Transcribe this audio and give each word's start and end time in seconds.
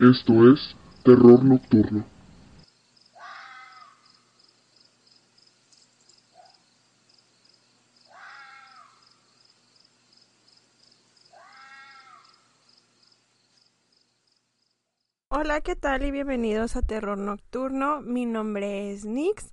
Esto 0.00 0.50
es 0.50 0.74
Terror 1.04 1.44
Nocturno. 1.44 2.06
Hola, 15.28 15.60
¿qué 15.60 15.76
tal? 15.76 16.02
Y 16.02 16.10
bienvenidos 16.10 16.76
a 16.76 16.80
Terror 16.80 17.18
Nocturno. 17.18 18.00
Mi 18.00 18.24
nombre 18.24 18.92
es 18.92 19.04
Nix 19.04 19.52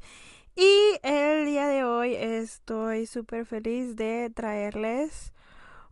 y 0.55 0.97
el 1.03 1.45
día 1.45 1.67
de 1.67 1.83
hoy 1.83 2.15
estoy 2.15 3.05
súper 3.05 3.45
feliz 3.45 3.97
de 3.97 4.31
traerles 4.33 5.33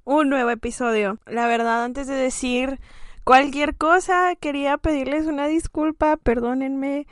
un 0.05 0.29
nuevo 0.29 0.49
episodio. 0.49 1.19
La 1.25 1.45
verdad, 1.45 1.83
antes 1.83 2.07
de 2.07 2.15
decir 2.15 2.79
cualquier 3.25 3.75
cosa, 3.75 4.35
quería 4.39 4.77
pedirles 4.77 5.25
una 5.25 5.47
disculpa, 5.47 6.15
perdónenme. 6.15 7.07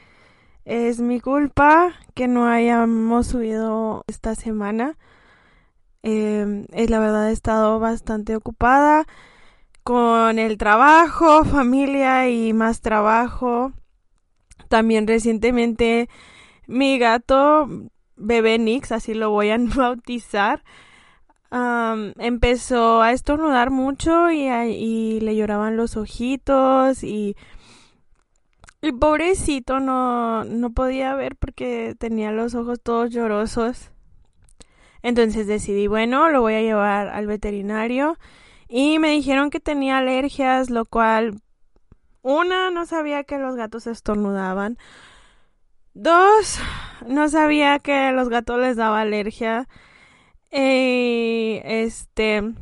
Es 0.64 1.02
mi 1.02 1.20
culpa 1.20 1.94
que 2.14 2.30
no 2.30 2.48
hayamos 2.48 3.28
subido 3.28 4.06
esta 4.08 4.36
semana. 4.36 4.98
Eh, 6.04 6.66
la 6.88 7.00
verdad 7.00 7.30
he 7.30 7.34
estado 7.34 7.80
bastante 7.80 8.36
ocupada 8.36 9.06
con 9.84 10.40
el 10.40 10.58
trabajo, 10.58 11.44
familia 11.44 12.30
y 12.30 12.54
más 12.54 12.82
trabajo. 12.82 13.74
También 14.70 15.08
recientemente 15.08 16.10
mi 16.68 16.98
gato, 16.98 17.68
bebé 18.16 18.60
Nix, 18.60 18.92
así 18.92 19.14
lo 19.14 19.32
voy 19.32 19.50
a 19.50 19.58
bautizar, 19.76 20.64
empezó 22.18 23.02
a 23.02 23.12
estornudar 23.12 23.70
mucho 23.70 24.32
y, 24.32 25.20
le 25.20 25.36
lloraban 25.36 25.78
los 25.78 25.98
ojitos 25.98 27.04
y 27.04 27.36
el 28.82 28.98
pobrecito 28.98 29.80
no, 29.80 30.44
no 30.44 30.72
podía 30.72 31.14
ver 31.16 31.36
porque 31.36 31.96
tenía 31.98 32.32
los 32.32 32.56
ojos 32.56 32.82
todos 32.82 33.12
llorosos. 33.12 33.92
Entonces 35.04 35.48
decidí, 35.48 35.88
bueno, 35.88 36.30
lo 36.30 36.42
voy 36.42 36.56
a 36.56 36.62
llevar 36.62 37.10
al 37.10 37.28
veterinario 37.28 38.18
y 38.68 39.00
me 39.00 39.10
dijeron 39.10 39.50
que 39.50 39.60
tenía 39.60 40.00
alergias, 40.00 40.70
lo 40.70 40.86
cual, 40.86 41.40
una, 42.24 42.72
no 42.72 42.86
sabía 42.86 43.24
que 43.24 43.38
los 43.38 43.56
gatos 43.56 43.86
estornudaban. 43.86 44.78
Dos, 45.94 46.60
no 47.06 47.30
sabía 47.30 47.78
que 47.80 48.12
los 48.14 48.30
gatos 48.30 48.60
les 48.60 48.78
daba 48.78 49.02
alergia. 49.02 49.68
Y 50.54 51.62
este, 51.64 52.54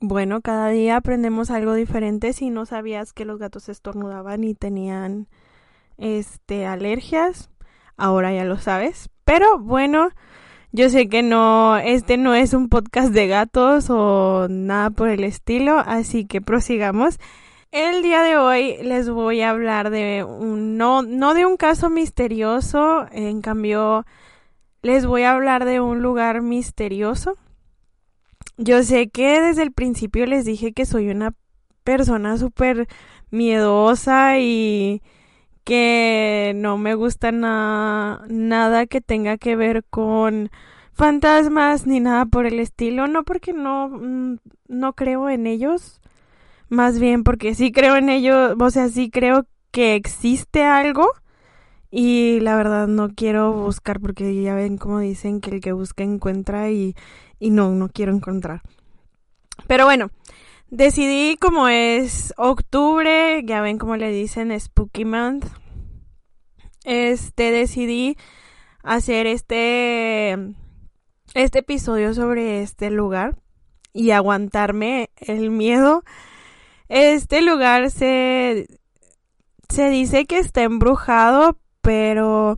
bueno, 0.00 0.42
cada 0.42 0.68
día 0.68 0.96
aprendemos 0.96 1.50
algo 1.50 1.72
diferente. 1.72 2.34
Si 2.34 2.50
no 2.50 2.66
sabías 2.66 3.14
que 3.14 3.24
los 3.24 3.38
gatos 3.38 3.70
estornudaban 3.70 4.44
y 4.44 4.54
tenían 4.54 5.26
este 5.96 6.66
alergias, 6.66 7.50
ahora 7.96 8.34
ya 8.34 8.44
lo 8.44 8.58
sabes. 8.58 9.08
Pero 9.24 9.58
bueno, 9.58 10.10
yo 10.72 10.90
sé 10.90 11.08
que 11.08 11.22
no, 11.22 11.78
este 11.78 12.18
no 12.18 12.34
es 12.34 12.52
un 12.52 12.68
podcast 12.68 13.12
de 13.12 13.28
gatos 13.28 13.88
o 13.88 14.46
nada 14.50 14.90
por 14.90 15.08
el 15.08 15.24
estilo, 15.24 15.78
así 15.78 16.26
que 16.26 16.42
prosigamos. 16.42 17.18
El 17.72 18.02
día 18.02 18.22
de 18.22 18.36
hoy 18.36 18.76
les 18.82 19.08
voy 19.08 19.40
a 19.40 19.50
hablar 19.50 19.90
de 19.90 20.24
un, 20.24 20.76
no, 20.76 21.02
no 21.02 21.34
de 21.34 21.46
un 21.46 21.56
caso 21.56 21.88
misterioso, 21.88 23.06
en 23.12 23.40
cambio 23.40 24.04
les 24.82 25.06
voy 25.06 25.22
a 25.22 25.32
hablar 25.32 25.64
de 25.64 25.80
un 25.80 26.02
lugar 26.02 26.42
misterioso. 26.42 27.36
Yo 28.56 28.82
sé 28.82 29.08
que 29.08 29.40
desde 29.40 29.62
el 29.62 29.72
principio 29.72 30.26
les 30.26 30.44
dije 30.44 30.72
que 30.72 30.86
soy 30.86 31.08
una 31.10 31.34
persona 31.84 32.36
súper 32.36 32.88
miedosa 33.30 34.38
y 34.38 35.02
que 35.64 36.52
no 36.56 36.78
me 36.78 36.94
gusta 36.94 37.32
nada 37.32 38.86
que 38.86 39.00
tenga 39.00 39.38
que 39.38 39.56
ver 39.56 39.84
con 39.88 40.50
fantasmas 40.92 41.86
ni 41.86 42.00
nada 42.00 42.26
por 42.26 42.46
el 42.46 42.60
estilo, 42.60 43.06
no 43.06 43.24
porque 43.24 43.52
no, 43.52 43.88
mm, 43.88 44.38
no 44.68 44.92
creo 44.94 45.30
en 45.30 45.46
ellos, 45.46 46.00
más 46.68 46.98
bien 46.98 47.24
porque 47.24 47.54
sí 47.54 47.72
creo 47.72 47.96
en 47.96 48.08
ellos, 48.08 48.56
o 48.58 48.70
sea, 48.70 48.88
sí 48.88 49.10
creo 49.10 49.46
que 49.70 49.94
existe 49.94 50.64
algo 50.64 51.08
y 51.90 52.40
la 52.40 52.56
verdad 52.56 52.86
no 52.88 53.10
quiero 53.14 53.52
buscar 53.52 54.00
porque 54.00 54.40
ya 54.42 54.54
ven 54.54 54.78
como 54.78 55.00
dicen 55.00 55.40
que 55.40 55.50
el 55.50 55.60
que 55.60 55.72
busca 55.72 56.02
encuentra 56.04 56.70
y, 56.70 56.94
y 57.38 57.50
no, 57.50 57.70
no 57.70 57.88
quiero 57.88 58.14
encontrar. 58.14 58.62
Pero 59.66 59.84
bueno, 59.84 60.10
Decidí 60.70 61.36
como 61.36 61.66
es 61.66 62.32
octubre, 62.36 63.42
ya 63.44 63.60
ven 63.60 63.76
como 63.76 63.96
le 63.96 64.12
dicen 64.12 64.58
Spooky 64.58 65.04
Month. 65.04 65.46
Este 66.84 67.50
decidí 67.50 68.16
hacer 68.84 69.26
este 69.26 70.38
este 71.34 71.58
episodio 71.58 72.14
sobre 72.14 72.62
este 72.62 72.90
lugar 72.90 73.36
y 73.92 74.12
aguantarme 74.12 75.10
el 75.16 75.50
miedo. 75.50 76.04
Este 76.88 77.42
lugar 77.42 77.90
se 77.90 78.68
se 79.68 79.90
dice 79.90 80.24
que 80.26 80.38
está 80.38 80.62
embrujado, 80.62 81.58
pero 81.80 82.56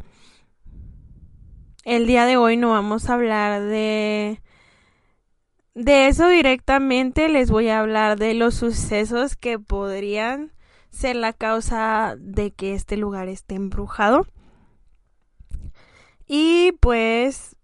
el 1.85 2.07
día 2.07 2.27
de 2.27 2.37
hoy 2.37 2.57
no 2.57 2.71
vamos 2.71 3.09
a 3.09 3.15
hablar 3.15 3.63
de 3.63 4.41
de 5.75 6.07
eso 6.07 6.29
directamente 6.29 7.29
les 7.29 7.51
voy 7.51 7.69
a 7.69 7.81
hablar 7.81 8.19
de 8.19 8.35
los 8.35 8.55
sucesos 8.55 9.37
que 9.37 9.59
podrían 9.59 10.53
ser 10.91 11.17
la 11.17 11.33
causa 11.33 12.15
de 12.19 12.53
que 12.53 12.75
este 12.75 12.97
lugar 12.97 13.29
esté 13.29 13.55
embrujado. 13.55 14.27
Y 16.27 16.73
pues 16.81 17.57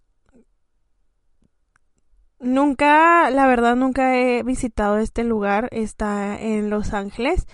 nunca, 2.39 3.29
la 3.29 3.47
verdad 3.47 3.75
nunca 3.75 4.17
he 4.17 4.43
visitado 4.43 4.97
este 4.97 5.23
lugar, 5.23 5.69
está 5.71 6.39
en 6.39 6.69
Los 6.69 6.93
Ángeles. 6.93 7.47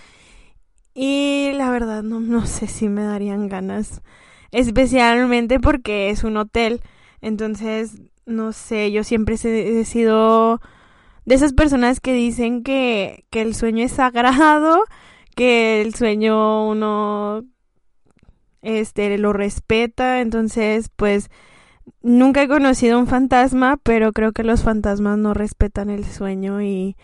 Y 0.96 1.52
la 1.54 1.70
verdad 1.70 2.04
no, 2.04 2.20
no 2.22 2.46
sé 2.48 2.68
si 2.68 2.90
me 2.90 3.04
darían 3.04 3.50
ganas, 3.50 4.02
especialmente 4.52 5.60
porque 5.60 6.10
es 6.10 6.24
un 6.24 6.38
hotel. 6.38 6.82
Entonces 7.22 8.02
no 8.26 8.54
sé, 8.54 8.92
yo 8.92 9.04
siempre 9.04 9.36
he 9.36 9.86
sido 9.86 10.62
de 11.26 11.36
esas 11.36 11.54
personas 11.54 12.00
que 12.00 12.14
dicen 12.14 12.64
que, 12.64 13.26
que 13.30 13.42
el 13.42 13.56
sueño 13.56 13.84
es 13.86 13.94
sagrado, 13.94 14.84
que 15.36 15.82
el 15.82 15.96
sueño 15.96 16.68
uno 16.68 17.44
este 18.62 19.18
lo 19.18 19.34
respeta, 19.34 20.22
entonces 20.22 20.90
pues 20.96 21.30
nunca 22.02 22.44
he 22.44 22.48
conocido 22.48 23.00
un 23.00 23.08
fantasma, 23.08 23.78
pero 23.84 24.14
creo 24.14 24.32
que 24.34 24.44
los 24.44 24.64
fantasmas 24.64 25.18
no 25.18 25.34
respetan 25.34 25.90
el 25.90 26.06
sueño 26.06 26.62
y, 26.62 26.96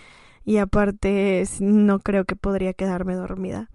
y 0.46 0.58
aparte 0.58 1.44
no 1.60 2.00
creo 2.00 2.26
que 2.26 2.36
podría 2.36 2.74
quedarme 2.74 3.16
dormida. 3.16 3.70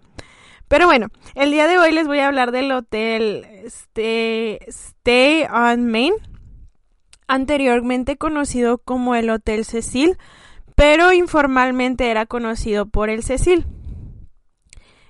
Pero 0.68 0.86
bueno, 0.86 1.08
el 1.34 1.50
día 1.50 1.66
de 1.68 1.78
hoy 1.78 1.92
les 1.92 2.06
voy 2.06 2.18
a 2.18 2.26
hablar 2.26 2.50
del 2.50 2.72
hotel 2.72 3.46
Stay, 3.66 4.58
Stay 4.66 5.44
on 5.52 5.86
Main 5.86 6.14
anteriormente 7.28 8.16
conocido 8.16 8.78
como 8.78 9.14
el 9.14 9.30
Hotel 9.30 9.64
Cecil, 9.64 10.16
pero 10.74 11.12
informalmente 11.12 12.10
era 12.10 12.26
conocido 12.26 12.86
por 12.86 13.10
el 13.10 13.22
Cecil. 13.22 13.66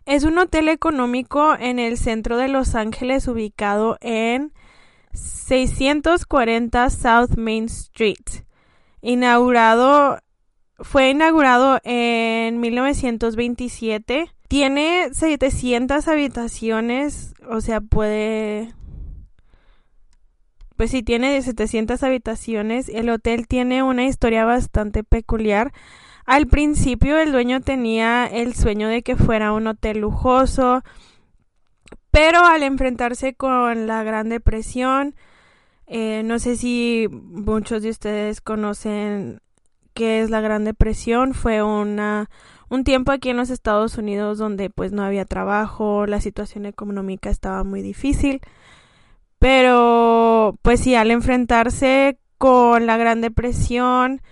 Es 0.04 0.24
un 0.24 0.38
hotel 0.38 0.68
económico 0.68 1.56
en 1.58 1.78
el 1.78 1.98
centro 1.98 2.36
de 2.36 2.48
Los 2.48 2.74
Ángeles 2.74 3.26
ubicado 3.26 3.98
en 4.00 4.52
640 5.12 6.90
South 6.90 7.36
Main 7.36 7.64
Street. 7.64 8.44
Inaugurado 9.00 10.20
fue 10.78 11.10
inaugurado 11.10 11.80
en 11.84 12.60
1927. 12.60 14.35
Tiene 14.48 15.08
700 15.12 16.06
habitaciones, 16.08 17.34
o 17.48 17.60
sea, 17.60 17.80
puede 17.80 18.72
pues 20.76 20.90
sí, 20.90 21.02
tiene 21.02 21.40
700 21.40 22.02
habitaciones. 22.02 22.88
El 22.90 23.08
hotel 23.08 23.48
tiene 23.48 23.82
una 23.82 24.04
historia 24.04 24.44
bastante 24.44 25.04
peculiar. 25.04 25.72
Al 26.26 26.46
principio 26.48 27.18
el 27.18 27.32
dueño 27.32 27.60
tenía 27.60 28.26
el 28.26 28.54
sueño 28.54 28.88
de 28.88 29.02
que 29.02 29.16
fuera 29.16 29.52
un 29.52 29.66
hotel 29.68 29.98
lujoso, 30.00 30.82
pero 32.10 32.44
al 32.44 32.62
enfrentarse 32.62 33.34
con 33.34 33.86
la 33.86 34.02
Gran 34.02 34.28
Depresión, 34.28 35.14
eh, 35.86 36.22
no 36.24 36.38
sé 36.38 36.56
si 36.56 37.08
muchos 37.10 37.82
de 37.82 37.90
ustedes 37.90 38.40
conocen 38.40 39.40
qué 39.94 40.20
es 40.20 40.30
la 40.30 40.40
Gran 40.40 40.64
Depresión, 40.64 41.32
fue 41.32 41.62
una 41.62 42.28
un 42.68 42.84
tiempo 42.84 43.12
aquí 43.12 43.30
en 43.30 43.36
los 43.36 43.50
Estados 43.50 43.98
Unidos 43.98 44.38
donde 44.38 44.70
pues 44.70 44.92
no 44.92 45.02
había 45.02 45.24
trabajo, 45.24 46.06
la 46.06 46.20
situación 46.20 46.66
económica 46.66 47.30
estaba 47.30 47.64
muy 47.64 47.82
difícil. 47.82 48.40
Pero, 49.38 50.58
pues 50.62 50.80
sí, 50.80 50.94
al 50.94 51.10
enfrentarse 51.10 52.18
con 52.38 52.86
la 52.86 52.96
Gran 52.96 53.20
Depresión, 53.20 54.22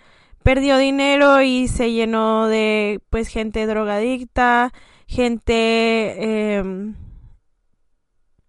perdió 0.42 0.78
dinero 0.78 1.42
y 1.42 1.68
se 1.68 1.92
llenó 1.92 2.46
de, 2.48 3.00
pues, 3.10 3.28
gente 3.28 3.66
drogadicta 3.66 4.72
gente, 5.06 6.56
em, 6.58 6.94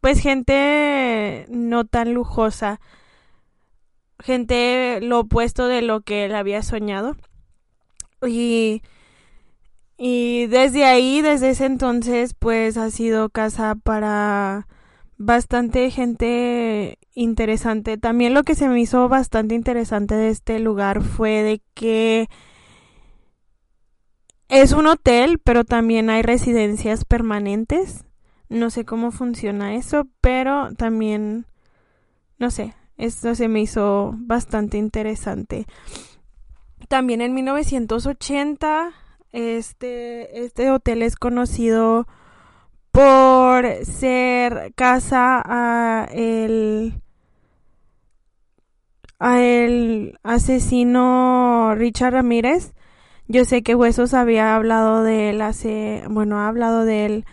pues 0.01 0.19
gente 0.19 1.45
no 1.49 1.85
tan 1.85 2.13
lujosa, 2.13 2.79
gente 4.19 4.99
lo 5.01 5.21
opuesto 5.21 5.67
de 5.67 5.81
lo 5.81 6.01
que 6.01 6.25
él 6.25 6.35
había 6.35 6.63
soñado. 6.63 7.15
Y, 8.27 8.81
y 9.97 10.47
desde 10.47 10.86
ahí, 10.86 11.21
desde 11.21 11.51
ese 11.51 11.65
entonces, 11.65 12.33
pues 12.33 12.77
ha 12.77 12.89
sido 12.92 13.30
casa 13.30 13.75
para 13.75 14.68
bastante 15.18 15.89
gente 15.92 17.00
interesante. 17.13 17.97
También 17.97 18.33
lo 18.33 18.44
que 18.44 18.56
se 18.56 18.68
me 18.68 18.80
hizo 18.80 19.07
bastante 19.07 19.56
interesante 19.56 20.15
de 20.15 20.30
este 20.30 20.59
lugar 20.59 21.01
fue 21.01 21.44
de 21.44 21.62
que 21.74 22.27
es 24.50 24.74
un 24.74 24.88
hotel, 24.88 25.39
pero 25.39 25.63
también 25.63 26.09
hay 26.09 26.21
residencias 26.21 27.06
permanentes. 27.06 28.06
No 28.50 28.69
sé 28.69 28.86
cómo 28.86 29.12
funciona 29.12 29.75
eso, 29.75 30.07
pero 30.21 30.74
también, 30.75 31.45
no 32.38 32.51
sé, 32.51 32.75
esto 32.97 33.33
se 33.33 33.47
me 33.47 33.62
hizo 33.62 34.13
bastante 34.18 34.77
interesante. 34.77 35.65
También 36.88 37.21
en 37.21 37.33
1980, 37.33 38.94
este, 39.35 40.45
este 40.45 40.71
hotel 40.71 41.03
es 41.03 41.15
conocido 41.17 42.07
por 42.91 43.65
ser 43.85 44.73
casa 44.75 45.41
a 45.45 46.07
el 46.11 47.01
a 49.19 49.41
el 49.41 50.17
asesino 50.23 51.73
Richard 51.75 52.13
Ramírez. 52.13 52.73
Yo 53.27 53.45
sé 53.45 53.63
que 53.63 53.75
Huesos 53.75 54.13
había 54.13 54.55
hablado 54.55 55.03
de 55.03 55.31
él 55.31 55.41
hace, 55.41 56.03
bueno, 56.09 56.39
ha 56.39 56.47
hablado 56.47 56.85
de 56.85 57.05
él 57.05 57.25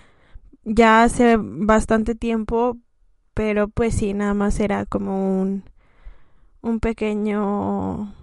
ya 0.65 1.03
hace 1.05 1.37
bastante 1.41 2.15
tiempo, 2.15 2.79
pero 3.35 3.69
pues 3.69 3.95
sí, 3.97 4.15
nada 4.15 4.35
más 4.35 4.59
era 4.61 4.87
como 4.87 5.41
un 5.41 5.65
un 6.63 6.81
pequeño 6.81 8.15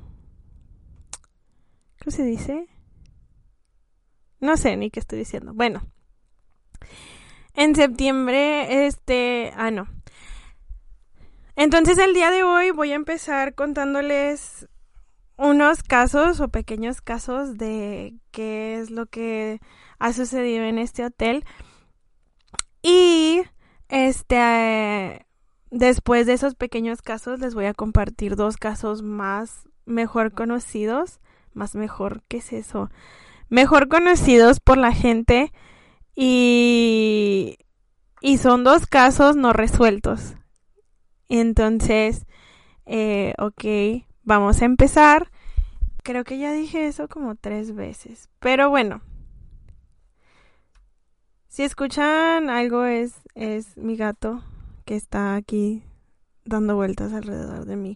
¿Cómo 1.99 2.11
se 2.15 2.23
dice? 2.23 2.67
No 4.39 4.57
sé 4.57 4.77
ni 4.77 4.89
qué 4.89 4.99
estoy 4.99 5.19
diciendo. 5.19 5.53
Bueno, 5.53 5.81
en 7.53 7.75
septiembre, 7.75 8.85
este, 8.85 9.51
ah, 9.55 9.71
no. 9.71 9.87
Entonces 11.55 11.97
el 11.97 12.13
día 12.13 12.31
de 12.31 12.43
hoy 12.43 12.71
voy 12.71 12.93
a 12.93 12.95
empezar 12.95 13.53
contándoles 13.53 14.69
unos 15.35 15.83
casos 15.83 16.39
o 16.39 16.47
pequeños 16.47 17.01
casos 17.01 17.57
de 17.57 18.15
qué 18.31 18.79
es 18.79 18.91
lo 18.91 19.07
que 19.07 19.59
ha 19.97 20.13
sucedido 20.13 20.63
en 20.63 20.77
este 20.77 21.05
hotel. 21.05 21.43
Y 22.81 23.41
este 23.89 25.25
después 25.71 26.25
de 26.27 26.33
esos 26.33 26.55
pequeños 26.55 27.01
casos 27.01 27.39
les 27.39 27.55
voy 27.55 27.65
a 27.65 27.73
compartir 27.73 28.35
dos 28.35 28.57
casos 28.57 29.01
más 29.01 29.67
mejor 29.85 30.33
conocidos, 30.33 31.19
más 31.53 31.75
mejor, 31.75 32.23
¿qué 32.27 32.37
es 32.37 32.53
eso? 32.53 32.89
Mejor 33.49 33.87
conocidos 33.87 34.59
por 34.59 34.77
la 34.77 34.93
gente 34.93 35.51
y, 36.15 37.57
y 38.21 38.37
son 38.37 38.63
dos 38.63 38.85
casos 38.85 39.35
no 39.35 39.53
resueltos. 39.53 40.35
Entonces, 41.29 42.25
eh, 42.85 43.33
ok, 43.37 44.03
vamos 44.23 44.61
a 44.61 44.65
empezar. 44.65 45.31
Creo 46.03 46.23
que 46.23 46.37
ya 46.37 46.51
dije 46.51 46.87
eso 46.87 47.07
como 47.07 47.35
tres 47.35 47.75
veces. 47.75 48.29
Pero 48.39 48.69
bueno, 48.69 49.01
si 51.47 51.63
escuchan 51.63 52.49
algo 52.49 52.85
es, 52.85 53.13
es 53.35 53.77
mi 53.77 53.95
gato 53.95 54.43
que 54.85 54.95
está 54.95 55.35
aquí 55.35 55.83
dando 56.45 56.75
vueltas 56.75 57.13
alrededor 57.13 57.65
de 57.65 57.75
mí. 57.75 57.95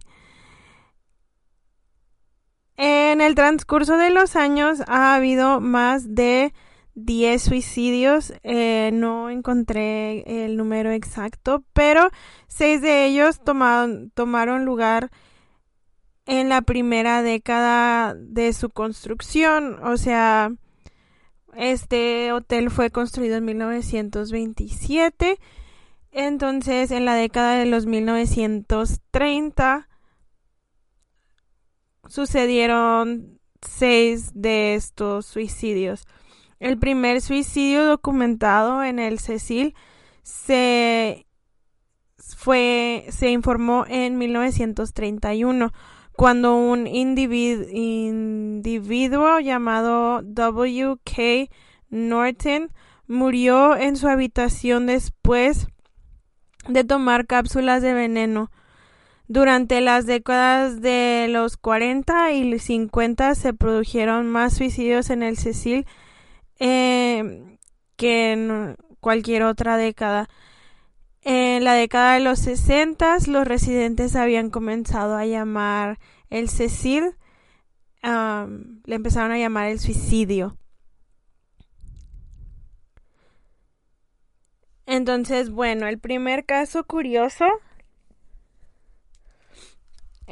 En 2.78 3.22
el 3.22 3.36
transcurso 3.36 3.98
de 3.98 4.10
los 4.10 4.36
años 4.36 4.81
ha 4.88 5.16
habido 5.16 5.62
más 5.62 6.16
de 6.16 6.54
10 6.96 7.42
suicidios. 7.42 8.34
Eh, 8.44 8.92
no 8.94 9.30
encontré 9.30 10.46
el 10.46 10.58
número 10.58 10.92
exacto, 10.92 11.64
pero 11.74 12.10
seis 12.48 12.81
de 12.81 13.06
ellos 13.06 13.44
tomaron, 13.44 14.12
tomaron 14.12 14.66
lugar 14.66 15.12
en 16.25 16.50
la 16.50 16.62
primera 16.62 17.22
década 17.22 18.16
de 18.16 18.54
su 18.54 18.70
construcción. 18.70 19.80
O 19.84 19.98
sea, 19.98 20.52
este 21.56 22.31
hotel 22.31 22.72
fue 22.72 22.90
construido 22.90 23.38
en 23.38 23.46
1927. 23.46 25.38
Entonces, 26.12 26.92
en 26.92 27.06
la 27.06 27.16
década 27.16 27.56
de 27.56 27.66
los 27.66 27.86
1930 27.86 29.88
sucedieron 32.08 33.40
seis 33.62 34.32
de 34.34 34.76
estos 34.76 35.26
suicidios. 35.26 36.06
El 36.60 36.78
primer 36.78 37.22
suicidio 37.22 37.86
documentado 37.86 38.84
en 38.84 39.00
el 39.00 39.20
Cecil 39.20 39.76
se 40.22 41.26
fue 42.18 43.06
se 43.10 43.32
informó 43.32 43.86
en 43.88 44.18
1931 44.18 45.74
cuando 46.16 46.56
un 46.56 46.88
individuo 46.88 48.60
llamado 49.40 50.22
W.K. 50.22 51.50
Norton 51.90 52.72
murió 53.08 53.76
en 53.76 53.98
su 53.98 54.08
habitación 54.08 54.86
después 54.86 55.68
de 56.68 56.84
tomar 56.84 57.26
cápsulas 57.26 57.82
de 57.82 57.94
veneno. 57.94 58.52
Durante 59.28 59.81
las 59.81 60.06
décadas 60.06 60.81
de 60.81 61.28
los 61.30 61.58
40 61.58 62.34
y 62.34 62.60
50 62.60 63.36
se 63.36 63.54
produjeron 63.54 64.30
más 64.30 64.54
suicidios 64.54 65.10
en 65.10 65.24
el 65.24 65.38
Cecil 65.38 65.86
eh, 66.60 67.58
que 67.96 68.34
en 68.34 68.75
cualquier 69.00 69.44
otra 69.44 69.78
década. 69.78 70.30
En 71.22 71.64
la 71.64 71.74
década 71.74 72.16
de 72.16 72.20
los 72.20 72.40
60 72.40 73.18
los 73.28 73.48
residentes 73.48 74.16
habían 74.16 74.50
comenzado 74.50 75.16
a 75.16 75.26
llamar 75.26 76.00
el 76.30 76.50
Cecil, 76.50 77.16
le 78.02 78.95
empezaron 78.95 79.31
a 79.31 79.38
llamar 79.38 79.69
el 79.69 79.80
suicidio. 79.80 80.57
Entonces, 84.86 85.50
bueno, 85.50 85.88
el 85.88 85.97
primer 85.97 86.45
caso 86.45 86.83
curioso, 86.83 87.45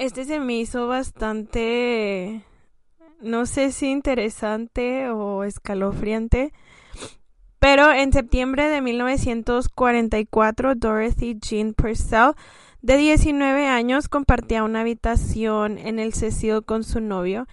este 0.02 0.26
se 0.26 0.40
me 0.40 0.58
hizo 0.58 0.88
bastante 0.88 2.44
no 3.22 3.46
sé 3.46 3.72
si 3.72 3.92
interesante 3.92 5.12
o 5.12 5.44
escalofriante, 5.44 6.54
pero 7.60 7.92
en 7.92 8.12
septiembre 8.12 8.68
de 8.68 8.82
1944 8.82 10.74
Dorothy 10.74 11.38
Jean 11.40 11.76
Purcell, 11.76 12.32
de 12.82 12.98
19 12.98 13.68
años, 13.68 14.10
compartía 14.10 14.64
una 14.64 14.82
habitación 14.82 15.78
en 15.78 16.00
el 16.00 16.16
Cecil 16.16 16.64
con 16.66 16.84
su 16.84 17.00
novio, 17.00 17.48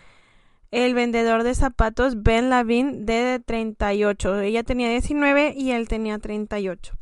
el 0.71 0.95
vendedor 0.95 1.43
de 1.43 1.55
zapatos 1.55 2.23
Ben 2.23 2.49
Lavin, 2.49 3.05
de 3.05 3.43
38. 3.45 4.40
Ella 4.40 4.62
tenía 4.62 4.88
19 4.88 5.52
y 5.55 5.73
él 5.73 5.87
tenía 5.87 6.19
38. 6.19 6.97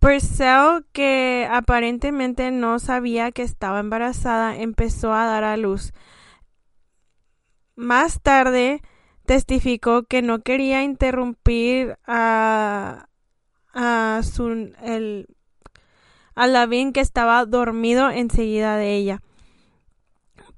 Purcell, 0.00 0.86
que 0.92 1.46
aparentemente 1.50 2.50
no 2.50 2.78
sabía 2.78 3.32
que 3.32 3.42
estaba 3.42 3.80
embarazada, 3.80 4.56
empezó 4.56 5.12
a 5.12 5.26
dar 5.26 5.44
a 5.44 5.58
luz. 5.58 5.92
Más 7.76 8.20
tarde 8.22 8.82
testificó 9.26 10.04
que 10.04 10.22
no 10.22 10.40
quería 10.40 10.82
interrumpir 10.82 11.98
a, 12.06 13.08
a 13.74 14.22
su 14.24 14.72
el 14.82 15.28
a 16.34 16.46
Lavín 16.46 16.94
que 16.94 17.00
estaba 17.00 17.44
dormido 17.44 18.10
enseguida 18.10 18.76
de 18.76 18.96
ella. 18.96 19.22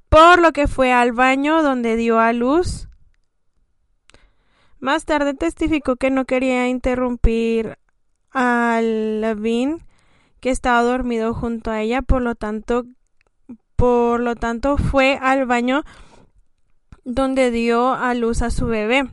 Por 0.08 0.40
lo 0.40 0.52
que 0.52 0.68
fue 0.68 0.92
al 0.92 1.10
baño 1.10 1.64
donde 1.64 1.96
dio 1.96 2.20
a 2.20 2.32
luz. 2.32 2.88
Más 4.78 5.04
tarde 5.04 5.34
testificó 5.34 5.96
que 5.96 6.10
no 6.10 6.26
quería 6.26 6.68
interrumpir 6.68 7.78
a 8.32 8.80
que 10.40 10.50
estaba 10.50 10.82
dormido 10.82 11.34
junto 11.34 11.70
a 11.70 11.80
ella, 11.80 12.02
por 12.02 12.22
lo 12.22 12.34
tanto 12.34 12.84
por 13.76 14.20
lo 14.20 14.36
tanto 14.36 14.76
fue 14.76 15.18
al 15.20 15.44
baño 15.44 15.82
donde 17.04 17.50
dio 17.50 17.94
a 17.94 18.14
luz 18.14 18.42
a 18.42 18.50
su 18.50 18.66
bebé. 18.66 19.08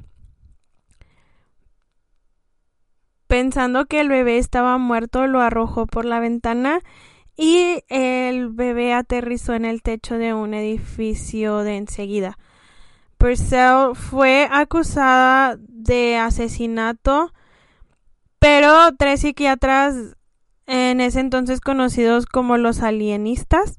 Pensando 3.25 3.85
que 3.85 3.99
el 3.99 4.09
bebé 4.09 4.37
estaba 4.37 4.77
muerto, 4.77 5.27
lo 5.27 5.41
arrojó 5.41 5.87
por 5.87 6.05
la 6.05 6.19
ventana 6.19 6.81
y 7.35 7.83
el 7.87 8.49
bebé 8.49 8.93
aterrizó 8.93 9.53
en 9.53 9.65
el 9.65 9.81
techo 9.81 10.17
de 10.17 10.33
un 10.33 10.53
edificio 10.53 11.59
de 11.59 11.77
enseguida. 11.77 12.37
Purcell 13.17 13.95
fue 13.95 14.47
acusada 14.51 15.57
de 15.59 16.17
asesinato, 16.17 17.33
pero 18.39 18.95
tres 18.97 19.21
psiquiatras 19.21 20.17
en 20.65 21.01
ese 21.01 21.19
entonces 21.19 21.61
conocidos 21.61 22.25
como 22.25 22.57
los 22.57 22.81
alienistas 22.81 23.77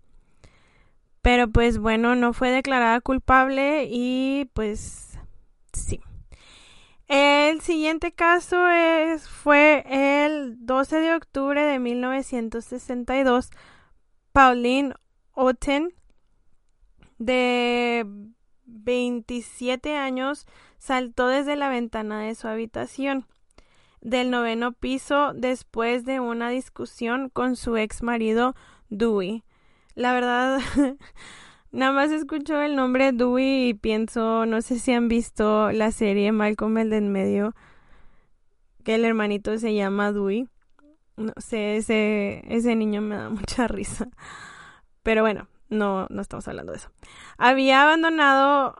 Pero 1.21 1.49
pues 1.49 1.79
bueno, 1.79 2.15
no 2.15 2.31
fue 2.31 2.49
declarada 2.49 3.01
culpable 3.01 3.89
y 3.91 4.49
pues 4.53 5.19
sí. 5.73 5.99
El 7.09 7.59
siguiente 7.59 8.13
caso 8.13 8.69
es, 8.69 9.27
fue 9.27 9.83
el 9.89 10.65
12 10.65 11.01
de 11.01 11.13
octubre 11.13 11.61
de 11.61 11.77
1962 11.77 13.49
Pauline 14.31 14.93
Otten, 15.33 15.93
de 17.17 18.05
27 18.63 19.97
años, 19.97 20.47
saltó 20.77 21.27
desde 21.27 21.57
la 21.57 21.67
ventana 21.67 22.21
de 22.21 22.33
su 22.33 22.47
habitación 22.47 23.25
del 24.05 24.29
noveno 24.29 24.71
piso 24.71 25.33
después 25.33 26.05
de 26.05 26.19
una 26.19 26.50
discusión 26.50 27.29
con 27.29 27.55
su 27.55 27.75
ex 27.75 28.03
marido 28.03 28.55
Dewey. 28.89 29.43
La 29.95 30.13
verdad, 30.13 30.59
nada 31.71 31.91
más 31.91 32.12
escucho 32.12 32.62
el 32.62 32.75
nombre 32.75 33.12
Dewey 33.13 33.69
y 33.69 33.74
pienso, 33.74 34.45
no 34.45 34.62
sé 34.62 34.77
si 34.77 34.93
han 34.93 35.07
visto 35.07 35.71
la 35.71 35.91
serie 35.91 36.31
Malcolm 36.31 36.77
el 36.77 36.91
de 36.91 36.97
en 36.97 37.12
medio, 37.12 37.55
que 38.83 38.93
el 38.93 39.05
hermanito 39.05 39.57
se 39.57 39.74
llama 39.74 40.12
Dewey. 40.12 40.47
No 41.17 41.33
sé, 41.38 41.77
ese, 41.77 42.43
ese 42.47 42.75
niño 42.75 43.01
me 43.01 43.15
da 43.15 43.29
mucha 43.31 43.67
risa. 43.67 44.09
Pero 45.01 45.24
bueno, 45.24 45.47
no, 45.69 46.05
no 46.12 46.21
estamos 46.21 46.47
hablando 46.47 46.74
de 46.74 46.77
eso. 46.77 46.91
Había 47.39 47.81
abandonado 47.81 48.75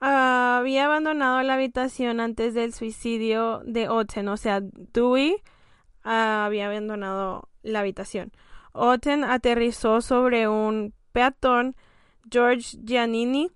había 0.00 0.86
abandonado 0.86 1.42
la 1.42 1.54
habitación 1.54 2.20
antes 2.20 2.54
del 2.54 2.72
suicidio 2.72 3.60
de 3.64 3.88
Otten, 3.88 4.28
o 4.28 4.36
sea, 4.36 4.60
Dewey 4.62 5.36
había 6.02 6.66
abandonado 6.66 7.48
la 7.62 7.80
habitación. 7.80 8.32
Otten 8.72 9.24
aterrizó 9.24 10.00
sobre 10.00 10.48
un 10.48 10.94
peatón, 11.12 11.76
George 12.30 12.78
Giannini, 12.84 13.50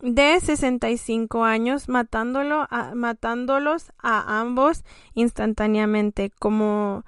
de 0.00 0.40
65 0.40 1.44
años, 1.44 1.88
matándolo 1.88 2.66
a, 2.70 2.94
matándolos 2.94 3.92
a 3.98 4.40
ambos 4.40 4.84
instantáneamente, 5.14 6.30
como 6.38 7.04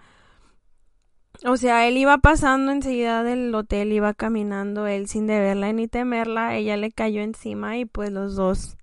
o 1.46 1.58
sea, 1.58 1.86
él 1.86 1.98
iba 1.98 2.16
pasando 2.18 2.72
enseguida 2.72 3.22
del 3.22 3.54
hotel, 3.54 3.92
iba 3.92 4.14
caminando, 4.14 4.86
él 4.86 5.08
sin 5.08 5.26
deberla 5.26 5.70
ni 5.74 5.88
temerla, 5.88 6.56
ella 6.56 6.78
le 6.78 6.90
cayó 6.90 7.20
encima 7.20 7.76
y 7.76 7.84
pues 7.84 8.10
los 8.10 8.34
dos 8.34 8.78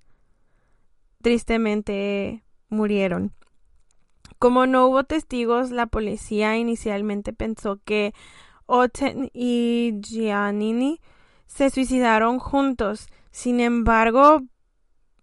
tristemente 1.23 2.43
murieron. 2.69 3.33
Como 4.37 4.67
no 4.67 4.85
hubo 4.85 5.03
testigos, 5.03 5.71
la 5.71 5.87
policía 5.87 6.55
inicialmente 6.55 7.33
pensó 7.33 7.79
que 7.83 8.13
Otten 8.67 9.31
y 9.33 9.99
Giannini 10.03 10.99
se 11.47 11.71
suicidaron 11.71 12.37
juntos. 12.37 13.07
Sin 13.31 13.59
embargo, 13.59 14.41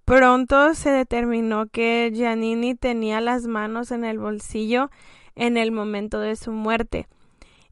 pronto 0.05 0.75
se 0.75 0.91
determinó 0.91 1.69
que 1.69 2.11
Giannini 2.13 2.75
tenía 2.75 3.21
las 3.21 3.47
manos 3.47 3.93
en 3.93 4.05
el 4.05 4.19
bolsillo 4.19 4.91
en 5.37 5.57
el 5.57 5.71
momento 5.71 6.19
de 6.19 6.35
su 6.35 6.51
muerte 6.51 7.07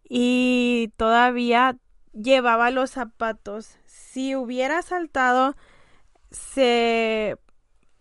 y 0.08 0.92
todavía 0.96 1.78
llevaba 2.12 2.70
los 2.70 2.90
zapatos. 2.90 3.78
Si 3.86 4.34
hubiera 4.34 4.82
saltado, 4.82 5.56
se 6.30 7.36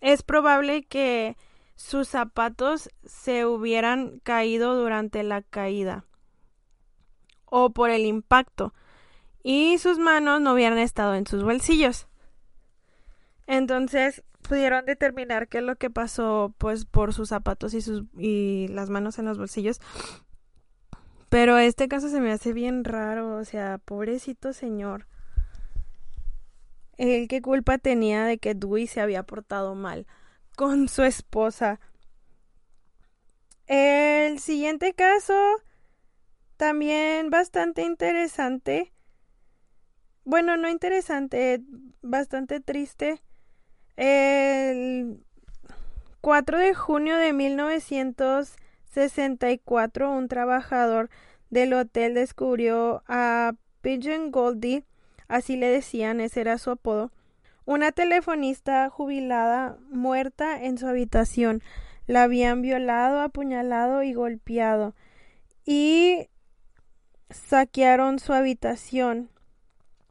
es 0.01 0.23
probable 0.23 0.83
que 0.83 1.35
sus 1.75 2.07
zapatos 2.07 2.89
se 3.05 3.45
hubieran 3.45 4.19
caído 4.19 4.75
durante 4.75 5.23
la 5.23 5.41
caída 5.41 6.05
o 7.45 7.71
por 7.71 7.89
el 7.89 8.05
impacto 8.05 8.73
y 9.43 9.77
sus 9.77 9.99
manos 9.99 10.41
no 10.41 10.53
hubieran 10.53 10.77
estado 10.77 11.15
en 11.15 11.27
sus 11.27 11.43
bolsillos. 11.43 12.07
Entonces 13.47 14.23
pudieron 14.41 14.85
determinar 14.85 15.47
qué 15.47 15.59
es 15.59 15.63
lo 15.63 15.75
que 15.75 15.89
pasó 15.89 16.53
pues 16.57 16.85
por 16.85 17.13
sus 17.13 17.29
zapatos 17.29 17.73
y 17.73 17.81
sus 17.81 18.03
y 18.17 18.67
las 18.69 18.89
manos 18.89 19.19
en 19.19 19.25
los 19.25 19.37
bolsillos. 19.37 19.79
Pero 21.29 21.57
este 21.57 21.87
caso 21.87 22.09
se 22.09 22.21
me 22.21 22.31
hace 22.31 22.53
bien 22.53 22.83
raro, 22.83 23.35
o 23.37 23.45
sea, 23.45 23.77
pobrecito 23.79 24.53
señor. 24.53 25.07
¿El 26.97 27.27
qué 27.27 27.41
culpa 27.41 27.77
tenía 27.77 28.23
de 28.25 28.37
que 28.37 28.53
Dewey 28.55 28.87
se 28.87 29.01
había 29.01 29.23
portado 29.23 29.75
mal 29.75 30.07
con 30.55 30.87
su 30.87 31.03
esposa? 31.03 31.79
El 33.67 34.39
siguiente 34.39 34.93
caso, 34.93 35.33
también 36.57 37.29
bastante 37.29 37.81
interesante. 37.81 38.93
Bueno, 40.23 40.55
no 40.57 40.69
interesante, 40.69 41.61
bastante 42.01 42.59
triste. 42.59 43.21
El 43.97 45.25
4 46.21 46.57
de 46.57 46.73
junio 46.73 47.17
de 47.17 47.33
1964, 48.95 50.11
un 50.11 50.27
trabajador 50.27 51.09
del 51.49 51.73
hotel 51.73 52.13
descubrió 52.13 53.03
a 53.07 53.53
Pigeon 53.81 54.31
Goldie, 54.31 54.83
así 55.27 55.57
le 55.57 55.67
decían, 55.67 56.21
ese 56.21 56.41
era 56.41 56.57
su 56.57 56.71
apodo, 56.71 57.11
una 57.65 57.91
telefonista 57.91 58.89
jubilada 58.89 59.77
muerta 59.89 60.63
en 60.63 60.77
su 60.77 60.87
habitación. 60.87 61.61
La 62.07 62.23
habían 62.23 62.61
violado, 62.61 63.21
apuñalado 63.21 64.03
y 64.03 64.13
golpeado. 64.13 64.93
Y 65.65 66.29
saquearon 67.31 68.19
su 68.19 68.33
habitación. 68.33 69.29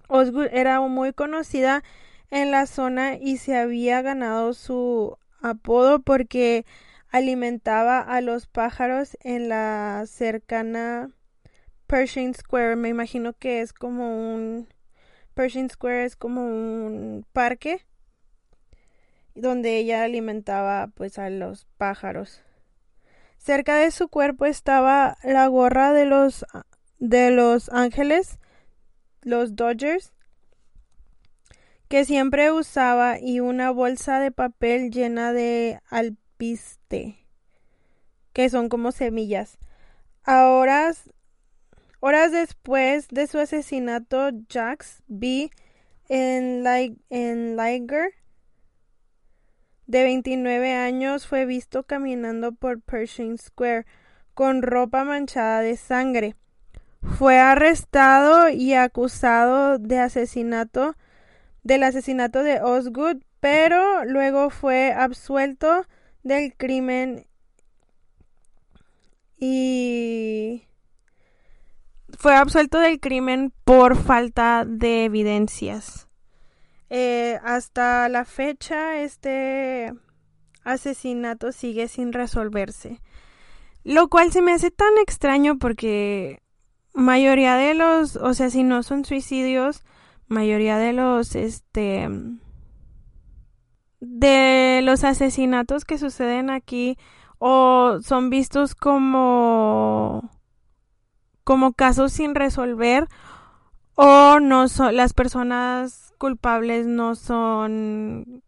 Osgood 0.08 0.48
era 0.52 0.80
muy 0.80 1.12
conocida 1.12 1.84
en 2.30 2.50
la 2.50 2.66
zona 2.66 3.16
y 3.16 3.36
se 3.36 3.56
había 3.56 4.02
ganado 4.02 4.52
su 4.54 5.16
apodo 5.40 6.00
porque 6.00 6.66
alimentaba 7.14 8.00
a 8.00 8.20
los 8.20 8.48
pájaros 8.48 9.16
en 9.20 9.48
la 9.48 10.02
cercana 10.08 11.12
Pershing 11.86 12.34
Square. 12.34 12.74
Me 12.74 12.88
imagino 12.88 13.34
que 13.34 13.60
es 13.60 13.72
como 13.72 14.34
un 14.34 14.66
Pershing 15.34 15.70
Square 15.70 16.06
es 16.06 16.16
como 16.16 16.44
un 16.44 17.24
parque 17.32 17.86
donde 19.36 19.76
ella 19.76 20.02
alimentaba 20.02 20.88
pues 20.88 21.20
a 21.20 21.30
los 21.30 21.66
pájaros. 21.78 22.42
Cerca 23.38 23.76
de 23.76 23.92
su 23.92 24.08
cuerpo 24.08 24.44
estaba 24.44 25.16
la 25.22 25.46
gorra 25.46 25.92
de 25.92 26.06
los 26.06 26.44
de 26.98 27.30
los 27.30 27.68
Ángeles, 27.68 28.40
los 29.22 29.54
Dodgers, 29.54 30.12
que 31.86 32.04
siempre 32.04 32.50
usaba 32.50 33.20
y 33.20 33.38
una 33.38 33.70
bolsa 33.70 34.18
de 34.18 34.32
papel 34.32 34.90
llena 34.90 35.32
de 35.32 35.80
que 38.32 38.50
son 38.50 38.68
como 38.68 38.92
semillas. 38.92 39.58
Ahora, 40.24 40.92
horas 42.00 42.32
después 42.32 43.08
de 43.08 43.26
su 43.26 43.38
asesinato, 43.38 44.30
Jax 44.48 45.02
B. 45.06 45.50
en, 46.08 46.64
en 47.10 47.56
Liger, 47.56 48.12
de 49.86 50.02
29 50.02 50.72
años, 50.72 51.26
fue 51.26 51.44
visto 51.44 51.84
caminando 51.84 52.52
por 52.52 52.80
Pershing 52.80 53.38
Square 53.38 53.86
con 54.32 54.62
ropa 54.62 55.04
manchada 55.04 55.60
de 55.60 55.76
sangre. 55.76 56.36
Fue 57.18 57.38
arrestado 57.38 58.48
y 58.48 58.72
acusado 58.74 59.78
de 59.78 59.98
asesinato 59.98 60.96
del 61.62 61.82
asesinato 61.82 62.42
de 62.42 62.60
Osgood, 62.62 63.22
pero 63.40 64.04
luego 64.04 64.50
fue 64.50 64.92
absuelto 64.92 65.86
del 66.24 66.56
crimen 66.56 67.26
y 69.38 70.66
fue 72.18 72.34
absuelto 72.34 72.78
del 72.78 72.98
crimen 72.98 73.52
por 73.64 73.96
falta 73.96 74.64
de 74.66 75.04
evidencias. 75.04 76.08
Eh, 76.90 77.38
hasta 77.44 78.08
la 78.08 78.24
fecha 78.24 79.00
este 79.00 79.92
asesinato 80.64 81.52
sigue 81.52 81.88
sin 81.88 82.12
resolverse. 82.12 83.00
Lo 83.84 84.08
cual 84.08 84.32
se 84.32 84.40
me 84.40 84.52
hace 84.52 84.70
tan 84.70 84.96
extraño 85.02 85.58
porque 85.58 86.42
mayoría 86.94 87.56
de 87.56 87.74
los, 87.74 88.16
o 88.16 88.32
sea, 88.32 88.48
si 88.48 88.62
no 88.62 88.82
son 88.82 89.04
suicidios, 89.04 89.84
mayoría 90.26 90.78
de 90.78 90.94
los, 90.94 91.34
este, 91.34 92.08
de 94.06 94.80
los 94.82 95.04
asesinatos 95.04 95.84
que 95.84 95.98
suceden 95.98 96.50
aquí 96.50 96.98
o 97.38 97.98
son 98.02 98.30
vistos 98.30 98.74
como 98.74 100.30
como 101.44 101.72
casos 101.72 102.12
sin 102.12 102.34
resolver 102.34 103.06
o 103.94 104.40
no 104.40 104.68
son 104.68 104.96
las 104.96 105.12
personas 105.12 106.12
culpables 106.18 106.86
no 106.86 107.14
son 107.14 108.42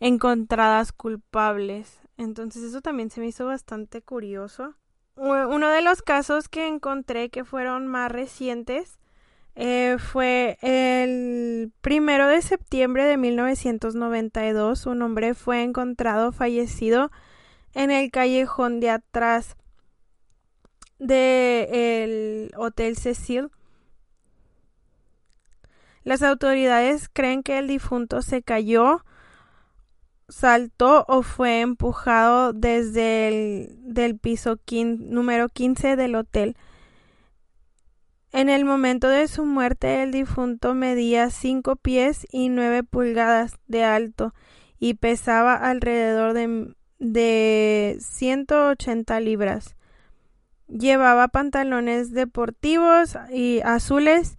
encontradas 0.00 0.92
culpables. 0.92 2.00
Entonces 2.16 2.62
eso 2.62 2.80
también 2.80 3.10
se 3.10 3.20
me 3.20 3.28
hizo 3.28 3.46
bastante 3.46 4.02
curioso. 4.02 4.74
Uno 5.16 5.68
de 5.68 5.82
los 5.82 6.02
casos 6.02 6.48
que 6.48 6.68
encontré 6.68 7.28
que 7.28 7.44
fueron 7.44 7.86
más 7.86 8.10
recientes 8.10 8.98
eh, 9.60 9.96
fue 9.98 10.56
el 10.62 11.72
primero 11.80 12.28
de 12.28 12.42
septiembre 12.42 13.04
de 13.06 13.16
1992. 13.16 14.86
Un 14.86 15.02
hombre 15.02 15.34
fue 15.34 15.64
encontrado 15.64 16.30
fallecido 16.30 17.10
en 17.74 17.90
el 17.90 18.12
callejón 18.12 18.78
de 18.78 18.90
atrás 18.90 19.56
del 21.00 22.52
Hotel 22.56 22.96
Cecil. 22.96 23.50
Las 26.04 26.22
autoridades 26.22 27.08
creen 27.12 27.42
que 27.42 27.58
el 27.58 27.66
difunto 27.66 28.22
se 28.22 28.42
cayó, 28.42 29.04
saltó 30.28 31.04
o 31.08 31.22
fue 31.22 31.62
empujado 31.62 32.52
desde 32.52 33.26
el 33.26 33.92
del 33.92 34.20
piso 34.20 34.60
número 34.70 35.48
15 35.48 35.96
del 35.96 36.14
hotel. 36.14 36.56
En 38.32 38.50
el 38.50 38.64
momento 38.64 39.08
de 39.08 39.26
su 39.26 39.46
muerte, 39.46 40.02
el 40.02 40.12
difunto 40.12 40.74
medía 40.74 41.30
cinco 41.30 41.76
pies 41.76 42.26
y 42.30 42.50
nueve 42.50 42.82
pulgadas 42.82 43.58
de 43.66 43.84
alto 43.84 44.34
y 44.78 44.94
pesaba 44.94 45.54
alrededor 45.54 46.34
de, 46.34 46.74
de 46.98 47.96
180 48.00 49.20
libras. 49.20 49.76
Llevaba 50.68 51.28
pantalones 51.28 52.12
deportivos 52.12 53.16
y 53.32 53.60
azules 53.64 54.36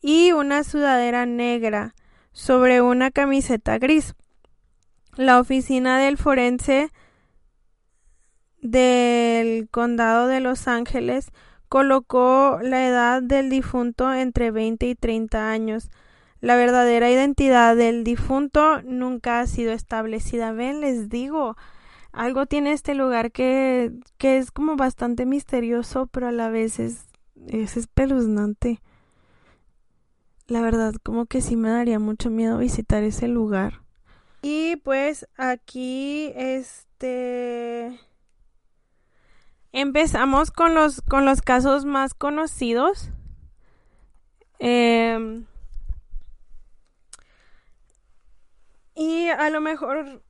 y 0.00 0.32
una 0.32 0.64
sudadera 0.64 1.26
negra 1.26 1.94
sobre 2.32 2.80
una 2.80 3.10
camiseta 3.10 3.78
gris. 3.78 4.14
La 5.16 5.38
oficina 5.40 5.98
del 5.98 6.16
forense 6.16 6.90
del 8.62 9.68
condado 9.70 10.26
de 10.26 10.40
Los 10.40 10.68
Ángeles 10.68 11.32
colocó 11.68 12.58
la 12.62 12.86
edad 12.86 13.22
del 13.22 13.50
difunto 13.50 14.12
entre 14.12 14.50
20 14.50 14.86
y 14.86 14.94
30 14.94 15.50
años. 15.50 15.90
La 16.40 16.56
verdadera 16.56 17.10
identidad 17.10 17.76
del 17.76 18.04
difunto 18.04 18.82
nunca 18.82 19.40
ha 19.40 19.46
sido 19.46 19.72
establecida. 19.72 20.52
Ven, 20.52 20.80
les 20.80 21.08
digo, 21.08 21.56
algo 22.12 22.46
tiene 22.46 22.72
este 22.72 22.94
lugar 22.94 23.32
que, 23.32 23.92
que 24.18 24.38
es 24.38 24.50
como 24.50 24.76
bastante 24.76 25.26
misterioso, 25.26 26.06
pero 26.06 26.28
a 26.28 26.32
la 26.32 26.48
vez 26.48 26.78
es, 26.78 27.06
es 27.48 27.76
espeluznante. 27.76 28.80
La 30.46 30.60
verdad, 30.60 30.94
como 31.02 31.26
que 31.26 31.40
sí 31.40 31.56
me 31.56 31.70
daría 31.70 31.98
mucho 31.98 32.30
miedo 32.30 32.58
visitar 32.58 33.02
ese 33.02 33.28
lugar. 33.28 33.82
Y 34.42 34.76
pues 34.76 35.26
aquí, 35.36 36.32
este 36.36 37.98
Empezamos 39.78 40.50
con 40.50 40.74
los, 40.74 41.02
con 41.02 41.26
los 41.26 41.42
casos 41.42 41.84
más 41.84 42.14
conocidos. 42.14 43.10
Em, 44.58 45.44
y 48.94 49.28
a 49.28 49.50
lo 49.50 49.60
mejor, 49.60 50.22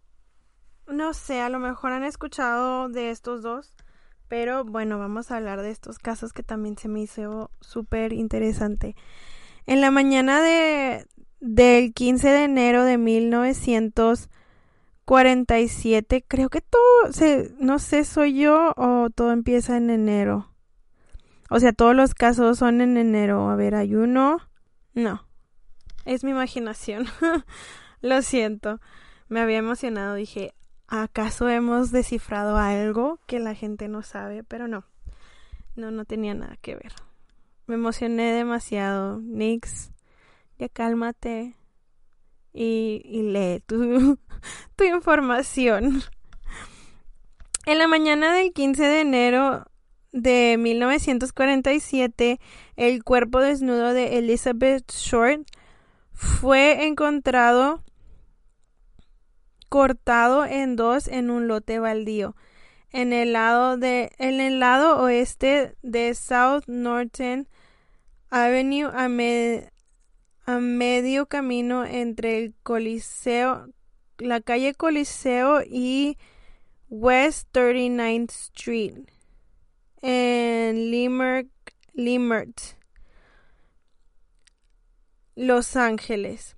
no 0.88 1.14
sé, 1.14 1.42
a 1.42 1.48
lo 1.48 1.60
mejor 1.60 1.92
han 1.92 2.02
escuchado 2.02 2.88
de 2.88 3.10
estos 3.10 3.44
dos. 3.44 3.72
Pero 4.26 4.64
bueno, 4.64 4.98
vamos 4.98 5.30
a 5.30 5.36
hablar 5.36 5.62
de 5.62 5.70
estos 5.70 6.00
casos 6.00 6.32
que 6.32 6.42
también 6.42 6.76
se 6.76 6.88
me 6.88 7.02
hizo 7.02 7.52
súper 7.60 8.12
interesante. 8.12 8.96
En 9.64 9.80
la 9.80 9.92
mañana 9.92 10.42
de, 10.42 11.06
del 11.38 11.94
15 11.94 12.30
de 12.30 12.42
enero 12.42 12.82
de 12.82 12.98
1900 12.98 14.28
47. 15.06 16.24
Creo 16.26 16.50
que 16.50 16.60
todo, 16.60 17.12
se, 17.12 17.54
no 17.58 17.78
sé, 17.78 18.04
soy 18.04 18.38
yo 18.40 18.74
o 18.76 19.08
todo 19.08 19.32
empieza 19.32 19.76
en 19.76 19.88
enero. 19.88 20.50
O 21.48 21.60
sea, 21.60 21.72
todos 21.72 21.94
los 21.94 22.12
casos 22.12 22.58
son 22.58 22.80
en 22.80 22.96
enero. 22.96 23.48
A 23.48 23.56
ver, 23.56 23.76
hay 23.76 23.94
uno. 23.94 24.38
No. 24.94 25.26
Es 26.04 26.24
mi 26.24 26.32
imaginación. 26.32 27.06
Lo 28.02 28.20
siento. 28.20 28.80
Me 29.28 29.40
había 29.40 29.58
emocionado. 29.58 30.16
Dije, 30.16 30.54
¿acaso 30.88 31.48
hemos 31.48 31.92
descifrado 31.92 32.56
algo 32.56 33.20
que 33.26 33.38
la 33.38 33.54
gente 33.54 33.86
no 33.86 34.02
sabe? 34.02 34.42
Pero 34.42 34.66
no. 34.66 34.84
No, 35.76 35.92
no 35.92 36.04
tenía 36.04 36.34
nada 36.34 36.56
que 36.60 36.74
ver. 36.74 36.92
Me 37.68 37.76
emocioné 37.76 38.32
demasiado. 38.32 39.20
Nix, 39.20 39.92
ya 40.58 40.68
cálmate 40.68 41.54
y, 42.56 43.22
lee 43.22 43.60
tu, 43.66 44.18
tu 44.76 44.84
información. 44.84 46.02
En 47.66 47.78
la 47.78 47.86
mañana 47.86 48.32
del 48.34 48.52
15 48.52 48.82
de 48.82 49.00
enero 49.00 49.66
de 50.12 50.56
1947, 50.58 52.40
el 52.76 53.04
cuerpo 53.04 53.40
desnudo 53.40 53.92
de 53.92 54.18
Elizabeth 54.18 54.90
Short 54.90 55.42
fue 56.12 56.86
encontrado 56.86 57.82
cortado 59.68 60.46
en 60.46 60.76
dos 60.76 61.08
en 61.08 61.30
un 61.30 61.48
lote 61.48 61.78
baldío 61.80 62.36
en 62.90 63.12
el 63.12 63.32
lado 63.32 63.76
de 63.76 64.12
en 64.18 64.40
el 64.40 64.60
lado 64.60 65.02
oeste 65.02 65.74
de 65.82 66.14
South 66.14 66.64
Norton 66.66 67.48
Avenue 68.30 68.90
a, 68.94 69.08
a 70.46 70.58
medio 70.60 71.26
camino 71.26 71.84
entre 71.84 72.38
el 72.38 72.54
Coliseo, 72.62 73.68
la 74.18 74.40
calle 74.40 74.74
Coliseo 74.74 75.62
y 75.62 76.16
West 76.88 77.48
39th 77.52 78.30
Street 78.30 78.94
en 80.02 80.90
Limerick, 80.92 81.50
Limert, 81.94 82.60
Los 85.34 85.74
Ángeles. 85.74 86.56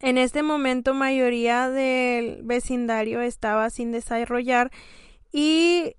En 0.00 0.16
este 0.16 0.42
momento 0.42 0.94
mayoría 0.94 1.68
del 1.68 2.42
vecindario 2.42 3.20
estaba 3.20 3.68
sin 3.68 3.92
desarrollar 3.92 4.70
y 5.30 5.96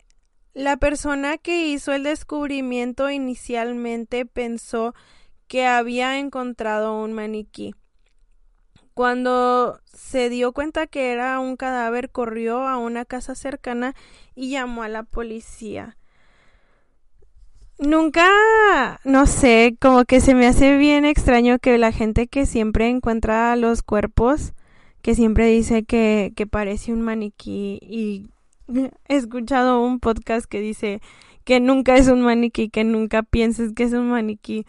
la 0.55 0.77
persona 0.77 1.37
que 1.37 1.67
hizo 1.67 1.93
el 1.93 2.03
descubrimiento 2.03 3.11
inicialmente 3.11 4.25
pensó 4.25 4.95
que 5.51 5.67
había 5.67 6.17
encontrado 6.17 6.97
un 7.03 7.11
maniquí. 7.11 7.75
Cuando 8.93 9.81
se 9.93 10.29
dio 10.29 10.53
cuenta 10.53 10.87
que 10.87 11.11
era 11.11 11.41
un 11.41 11.57
cadáver, 11.57 12.09
corrió 12.09 12.69
a 12.69 12.77
una 12.77 13.03
casa 13.03 13.35
cercana 13.35 13.93
y 14.33 14.51
llamó 14.51 14.83
a 14.83 14.87
la 14.87 15.03
policía. 15.03 15.97
Nunca, 17.79 18.29
no 19.03 19.25
sé, 19.25 19.75
como 19.81 20.05
que 20.05 20.21
se 20.21 20.35
me 20.35 20.47
hace 20.47 20.77
bien 20.77 21.03
extraño 21.03 21.59
que 21.59 21.77
la 21.77 21.91
gente 21.91 22.27
que 22.27 22.45
siempre 22.45 22.87
encuentra 22.87 23.53
los 23.57 23.81
cuerpos, 23.81 24.53
que 25.01 25.15
siempre 25.15 25.47
dice 25.47 25.83
que, 25.83 26.31
parece 26.49 26.93
un 26.93 27.01
maniquí 27.01 27.77
y 27.81 28.29
he 29.09 29.17
escuchado 29.17 29.83
un 29.83 29.99
podcast 29.99 30.45
que 30.45 30.61
dice 30.61 31.01
que 31.43 31.59
nunca 31.59 31.97
es 31.97 32.07
un 32.07 32.21
maniquí, 32.21 32.69
que 32.69 32.85
nunca 32.85 33.21
pienses 33.21 33.73
que 33.73 33.83
es 33.83 33.91
un 33.91 34.11
maniquí. 34.11 34.65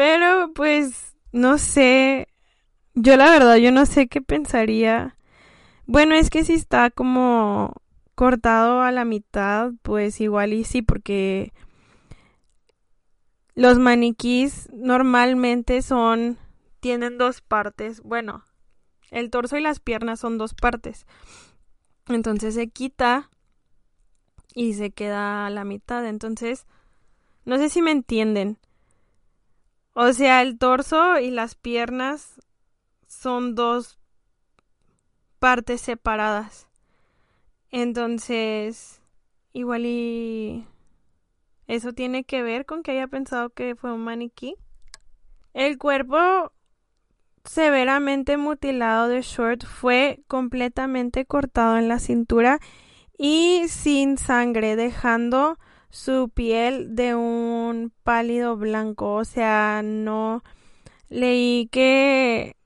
Pero 0.00 0.50
pues 0.54 1.14
no 1.30 1.58
sé, 1.58 2.28
yo 2.94 3.18
la 3.18 3.28
verdad 3.28 3.56
yo 3.56 3.70
no 3.70 3.84
sé 3.84 4.08
qué 4.08 4.22
pensaría. 4.22 5.14
Bueno, 5.84 6.14
es 6.14 6.30
que 6.30 6.42
si 6.42 6.54
está 6.54 6.88
como 6.88 7.74
cortado 8.14 8.80
a 8.80 8.92
la 8.92 9.04
mitad, 9.04 9.72
pues 9.82 10.22
igual 10.22 10.54
y 10.54 10.64
sí, 10.64 10.80
porque 10.80 11.52
los 13.54 13.78
maniquís 13.78 14.70
normalmente 14.72 15.82
son 15.82 16.38
tienen 16.80 17.18
dos 17.18 17.42
partes. 17.42 18.00
Bueno, 18.00 18.42
el 19.10 19.28
torso 19.28 19.58
y 19.58 19.60
las 19.60 19.80
piernas 19.80 20.18
son 20.18 20.38
dos 20.38 20.54
partes. 20.54 21.04
Entonces 22.08 22.54
se 22.54 22.68
quita 22.68 23.28
y 24.54 24.72
se 24.72 24.92
queda 24.92 25.44
a 25.44 25.50
la 25.50 25.64
mitad. 25.64 26.06
Entonces, 26.06 26.66
no 27.44 27.58
sé 27.58 27.68
si 27.68 27.82
me 27.82 27.90
entienden. 27.90 28.56
O 29.92 30.12
sea, 30.12 30.42
el 30.42 30.58
torso 30.58 31.18
y 31.18 31.30
las 31.30 31.54
piernas 31.54 32.40
son 33.06 33.54
dos 33.54 33.98
partes 35.38 35.80
separadas. 35.80 36.68
Entonces, 37.70 39.00
igual 39.52 39.86
y 39.86 40.66
eso 41.66 41.92
tiene 41.92 42.24
que 42.24 42.42
ver 42.42 42.66
con 42.66 42.82
que 42.82 42.92
haya 42.92 43.06
pensado 43.06 43.50
que 43.50 43.74
fue 43.74 43.92
un 43.92 44.04
maniquí. 44.04 44.56
El 45.54 45.78
cuerpo 45.78 46.52
severamente 47.44 48.36
mutilado 48.36 49.08
de 49.08 49.22
Short 49.22 49.64
fue 49.64 50.22
completamente 50.28 51.24
cortado 51.24 51.78
en 51.78 51.88
la 51.88 51.98
cintura 51.98 52.60
y 53.16 53.64
sin 53.68 54.18
sangre, 54.18 54.76
dejando 54.76 55.58
su 55.90 56.28
piel 56.30 56.94
de 56.96 57.14
un 57.14 57.92
pálido 58.02 58.56
blanco. 58.56 59.14
O 59.14 59.24
sea, 59.24 59.82
no 59.84 60.42
leí 61.08 61.68
que 61.70 62.56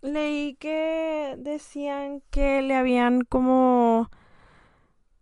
leí 0.00 0.54
que 0.54 1.34
decían 1.38 2.22
que 2.30 2.62
le 2.62 2.74
habían 2.74 3.22
como 3.22 4.10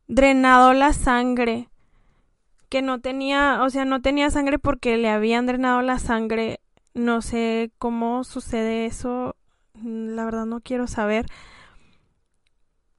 drenado 0.07 0.73
la 0.73 0.93
sangre 0.93 1.69
que 2.69 2.83
no 2.83 3.01
tenía, 3.01 3.63
o 3.63 3.71
sea, 3.71 3.85
no 3.85 4.03
tenía 4.03 4.31
sangre 4.31 4.59
porque 4.59 4.97
le 4.97 5.09
habían 5.09 5.47
drenado 5.47 5.83
la 5.83 5.99
sangre 5.99 6.61
no 6.95 7.21
sé 7.23 7.71
cómo 7.79 8.25
sucede 8.25 8.87
eso, 8.87 9.37
la 9.83 10.25
verdad 10.25 10.47
no 10.47 10.61
quiero 10.61 10.87
saber. 10.87 11.27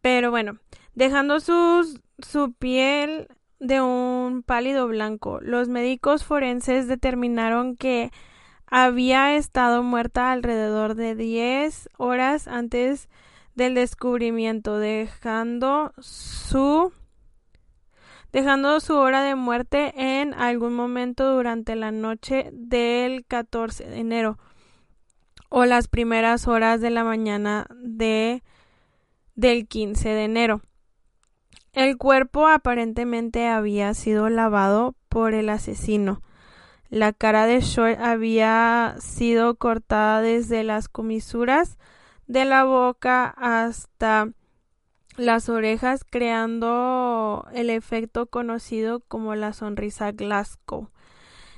Pero 0.02 0.30
bueno, 0.32 0.60
dejando 0.94 1.40
sus, 1.40 2.00
su 2.20 2.54
piel 2.54 3.28
de 3.60 3.82
un 3.82 4.44
pálido 4.44 4.88
blanco, 4.88 5.40
los 5.42 5.68
médicos 5.68 6.24
forenses 6.24 6.88
determinaron 6.88 7.76
que 7.76 8.12
había 8.66 9.36
estado 9.36 9.84
muerta 9.84 10.32
alrededor 10.32 10.96
de 10.96 11.16
10 11.16 11.90
horas 11.98 12.48
antes 12.48 13.10
del 13.56 13.74
descubrimiento, 13.74 14.78
dejando 14.78 15.94
su 16.00 16.92
dejando 18.32 18.80
su 18.82 18.96
hora 18.96 19.24
de 19.24 19.36
muerte 19.36 19.94
en 19.96 20.34
algún 20.34 20.76
momento 20.76 21.34
durante 21.34 21.76
la 21.76 21.92
noche 21.92 22.50
del 22.54 23.26
14 23.26 23.88
de 23.88 23.98
enero 23.98 24.38
o 25.50 25.66
las 25.66 25.88
primeras 25.88 26.48
horas 26.48 26.82
de 26.82 26.90
la 26.90 27.04
mañana 27.04 27.68
de 27.82 28.44
del 29.36 29.68
15 29.68 30.10
de 30.10 30.24
enero. 30.26 30.62
El 31.78 31.96
cuerpo 32.00 32.48
aparentemente 32.48 33.48
había 33.48 33.94
sido 33.94 34.30
lavado 34.30 34.96
por 35.10 35.36
el 35.36 35.48
asesino. 35.48 36.24
La 36.90 37.14
cara 37.14 37.46
de 37.46 37.62
Short 37.62 38.00
había 38.00 38.96
sido 38.98 39.54
cortada 39.58 40.22
desde 40.22 40.64
las 40.64 40.90
comisuras 40.90 41.78
de 42.26 42.46
la 42.46 42.64
boca 42.64 43.28
hasta 43.38 44.32
las 45.18 45.50
orejas 45.50 46.04
creando 46.04 47.48
el 47.54 47.70
efecto 47.70 48.26
conocido 48.26 49.02
como 49.02 49.36
la 49.36 49.54
sonrisa 49.54 50.12
Glasgow. 50.14 50.90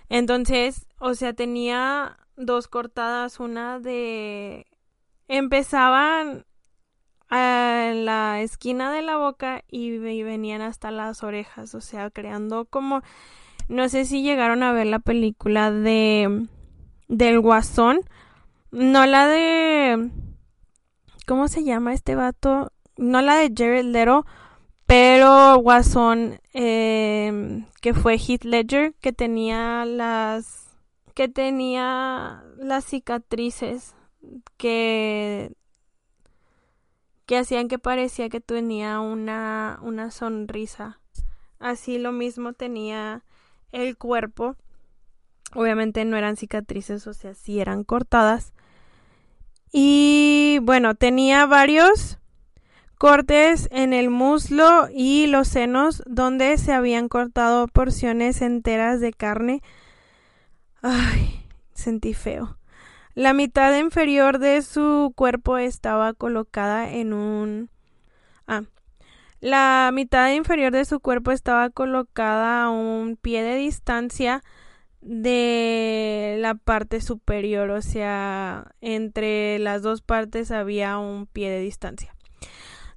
Entonces, 0.09 0.85
o 0.99 1.13
sea, 1.13 1.31
tenía 1.31 2.17
dos 2.35 2.67
cortadas, 2.67 3.39
una 3.39 3.79
de 3.79 4.67
empezaban 5.29 6.45
en 7.31 8.05
la 8.05 8.41
esquina 8.41 8.91
de 8.91 9.01
la 9.01 9.17
boca 9.17 9.63
y 9.69 9.97
venían 9.97 10.61
hasta 10.61 10.91
las 10.91 11.23
orejas, 11.23 11.75
o 11.75 11.81
sea, 11.81 12.09
creando 12.09 12.65
como 12.65 13.01
no 13.67 13.87
sé 13.87 14.05
si 14.05 14.23
llegaron 14.23 14.63
a 14.63 14.73
ver 14.73 14.87
la 14.87 14.99
película 14.99 15.71
de 15.71 16.47
del 17.07 17.39
Guasón, 17.39 18.01
no 18.71 19.05
la 19.05 19.27
de 19.27 20.09
¿cómo 21.27 21.47
se 21.47 21.63
llama 21.63 21.93
este 21.93 22.15
vato? 22.15 22.71
no 22.99 23.21
la 23.21 23.37
de 23.37 23.51
Jared 23.55 23.85
Leto, 23.85 24.25
pero 24.85 25.57
Guasón, 25.59 26.39
eh, 26.53 27.63
que 27.81 27.93
fue 27.93 28.17
Heath 28.17 28.43
Ledger, 28.43 28.93
que 29.01 29.13
tenía 29.13 29.85
las 29.85 30.67
que 31.15 31.27
tenía 31.27 32.43
las 32.57 32.85
cicatrices 32.85 33.95
que 34.57 35.51
que 37.29 37.37
hacían 37.37 37.67
que 37.67 37.77
parecía 37.77 38.27
que 38.27 38.41
tenía 38.41 38.99
una 39.01 39.77
una 39.83 40.09
sonrisa. 40.09 40.99
Así 41.59 41.99
lo 41.99 42.11
mismo 42.11 42.53
tenía 42.53 43.23
el 43.71 43.97
cuerpo. 43.97 44.55
Obviamente 45.53 46.03
no 46.05 46.17
eran 46.17 46.37
cicatrices, 46.37 47.05
o 47.05 47.13
sea, 47.13 47.35
sí 47.35 47.59
eran 47.59 47.83
cortadas. 47.83 48.51
Y 49.71 50.57
bueno, 50.63 50.95
tenía 50.95 51.45
varios 51.45 52.17
cortes 52.97 53.69
en 53.71 53.93
el 53.93 54.09
muslo 54.09 54.87
y 54.91 55.27
los 55.27 55.49
senos 55.49 56.01
donde 56.07 56.57
se 56.57 56.73
habían 56.73 57.09
cortado 57.09 57.67
porciones 57.67 58.41
enteras 58.41 59.01
de 59.01 59.13
carne. 59.13 59.61
Ay, 60.81 61.45
sentí 61.75 62.15
feo. 62.15 62.58
La 63.15 63.33
mitad 63.33 63.75
inferior 63.77 64.39
de 64.39 64.61
su 64.61 65.13
cuerpo 65.15 65.57
estaba 65.57 66.13
colocada 66.13 66.91
en 66.91 67.13
un... 67.13 67.69
Ah. 68.47 68.63
La 69.41 69.91
mitad 69.93 70.31
inferior 70.31 70.71
de 70.71 70.85
su 70.85 70.99
cuerpo 70.99 71.31
estaba 71.31 71.69
colocada 71.69 72.63
a 72.63 72.69
un 72.69 73.15
pie 73.15 73.41
de 73.41 73.55
distancia 73.55 74.43
de 75.01 76.37
la 76.39 76.55
parte 76.55 76.99
superior, 76.99 77.69
o 77.69 77.81
sea, 77.81 78.71
entre 78.81 79.57
las 79.59 79.81
dos 79.81 80.01
partes 80.01 80.51
había 80.51 80.97
un 80.97 81.25
pie 81.25 81.49
de 81.49 81.61
distancia. 81.61 82.13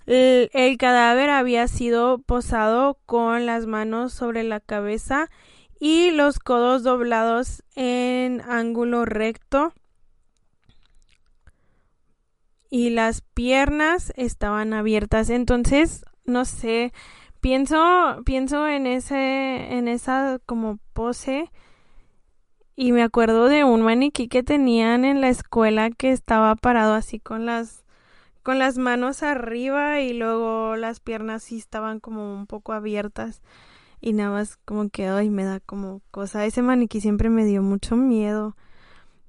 El, 0.06 0.76
cadáver 0.78 1.30
había 1.30 1.68
sido 1.68 2.18
posado 2.18 2.98
con 3.06 3.46
las 3.46 3.66
manos 3.66 4.12
sobre 4.12 4.42
la 4.42 4.58
cabeza 4.58 5.30
y 5.78 6.10
los 6.10 6.38
codos 6.40 6.82
doblados 6.82 7.62
en 7.76 8.40
ángulo 8.40 9.04
recto 9.04 9.72
y 12.72 12.88
las 12.88 13.20
piernas 13.20 14.14
estaban 14.16 14.72
abiertas. 14.72 15.28
Entonces, 15.28 16.06
no 16.24 16.46
sé, 16.46 16.94
pienso 17.40 17.76
pienso 18.24 18.66
en 18.66 18.86
ese 18.86 19.74
en 19.74 19.88
esa 19.88 20.38
como 20.46 20.78
pose 20.94 21.50
y 22.74 22.92
me 22.92 23.02
acuerdo 23.02 23.48
de 23.48 23.64
un 23.64 23.82
maniquí 23.82 24.26
que 24.26 24.42
tenían 24.42 25.04
en 25.04 25.20
la 25.20 25.28
escuela 25.28 25.90
que 25.90 26.12
estaba 26.12 26.56
parado 26.56 26.94
así 26.94 27.20
con 27.20 27.44
las 27.44 27.84
con 28.42 28.58
las 28.58 28.78
manos 28.78 29.22
arriba 29.22 30.00
y 30.00 30.14
luego 30.14 30.74
las 30.76 31.00
piernas 31.00 31.42
sí 31.42 31.58
estaban 31.58 32.00
como 32.00 32.34
un 32.34 32.46
poco 32.46 32.72
abiertas 32.72 33.42
y 34.00 34.14
nada 34.14 34.30
más 34.30 34.56
como 34.64 34.88
que 34.88 35.10
y 35.22 35.28
me 35.28 35.44
da 35.44 35.60
como 35.60 36.00
cosa. 36.10 36.46
Ese 36.46 36.62
maniquí 36.62 37.02
siempre 37.02 37.28
me 37.28 37.44
dio 37.44 37.62
mucho 37.62 37.96
miedo. 37.96 38.56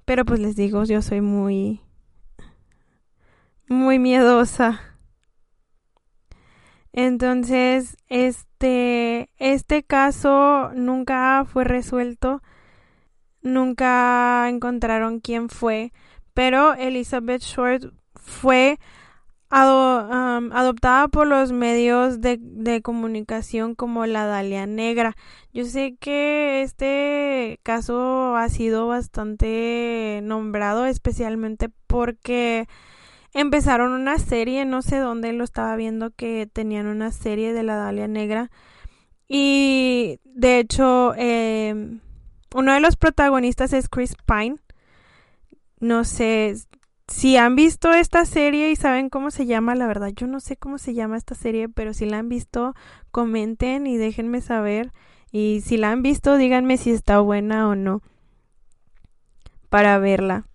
Pero 0.06 0.24
pues 0.24 0.40
les 0.40 0.56
digo, 0.56 0.84
yo 0.84 1.00
soy 1.02 1.20
muy 1.20 1.83
muy 3.68 3.98
miedosa. 3.98 4.80
Entonces, 6.92 7.96
este 8.08 9.30
este 9.38 9.82
caso 9.82 10.70
nunca 10.74 11.44
fue 11.44 11.64
resuelto. 11.64 12.42
Nunca 13.42 14.48
encontraron 14.48 15.20
quién 15.20 15.48
fue, 15.50 15.92
pero 16.32 16.74
Elizabeth 16.74 17.42
Short 17.42 17.92
fue 18.14 18.78
adoptada 19.50 21.08
por 21.08 21.26
los 21.26 21.52
medios 21.52 22.20
de, 22.20 22.38
de, 22.40 22.82
comunicación 22.82 23.74
como 23.74 24.06
la 24.06 24.26
Dalia 24.26 24.66
Negra. 24.66 25.14
Yo 25.52 25.64
sé 25.64 25.96
que 26.00 26.62
este 26.62 27.60
caso 27.62 28.34
ha 28.36 28.48
sido 28.48 28.88
bastante 28.88 30.20
nombrado, 30.24 30.86
especialmente 30.86 31.68
porque 31.86 32.66
empezaron 33.34 33.92
una 33.92 34.18
serie, 34.18 34.64
no 34.64 34.80
sé 34.80 34.98
dónde 34.98 35.32
lo 35.32 35.44
estaba 35.44 35.76
viendo, 35.76 36.10
que 36.10 36.48
tenían 36.50 36.86
una 36.86 37.10
serie 37.10 37.52
de 37.52 37.62
la 37.62 37.76
Dalia 37.76 38.08
Negra. 38.08 38.50
Y 39.28 40.20
de 40.24 40.58
hecho, 40.60 41.14
em, 41.16 42.00
uno 42.54 42.72
de 42.72 42.80
los 42.80 42.96
protagonistas 42.96 43.72
es 43.72 43.88
Chris 43.88 44.14
Pine. 44.26 44.56
No 45.80 46.04
sé 46.04 46.54
si 47.08 47.36
han 47.36 47.56
visto 47.56 47.92
esta 47.92 48.24
serie 48.24 48.70
y 48.70 48.76
saben 48.76 49.10
cómo 49.10 49.30
se 49.30 49.46
llama, 49.46 49.74
la 49.74 49.86
verdad, 49.86 50.12
yo 50.14 50.26
no 50.26 50.40
sé 50.40 50.56
cómo 50.56 50.78
se 50.78 50.94
llama 50.94 51.16
esta 51.18 51.34
serie, 51.34 51.68
pero 51.68 51.92
si 51.92 52.06
la 52.06 52.18
han 52.18 52.28
visto, 52.28 52.74
comenten 53.10 53.86
y 53.86 53.96
déjenme 53.98 54.40
saber. 54.40 54.92
Y 55.30 55.62
si 55.64 55.76
la 55.76 55.90
han 55.90 56.02
visto, 56.02 56.36
díganme 56.36 56.76
si 56.78 56.90
está 56.90 57.20
buena 57.20 57.68
o 57.68 57.74
no 57.74 58.02
para 59.74 59.98
verla. 59.98 60.46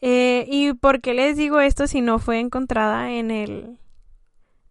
Eh, 0.00 0.46
¿Y 0.48 0.72
por 0.74 1.00
qué 1.00 1.14
les 1.14 1.36
digo 1.36 1.60
esto 1.60 1.86
si 1.86 2.00
no 2.00 2.18
fue 2.18 2.40
encontrada 2.40 3.12
en 3.12 3.30
el, 3.30 3.78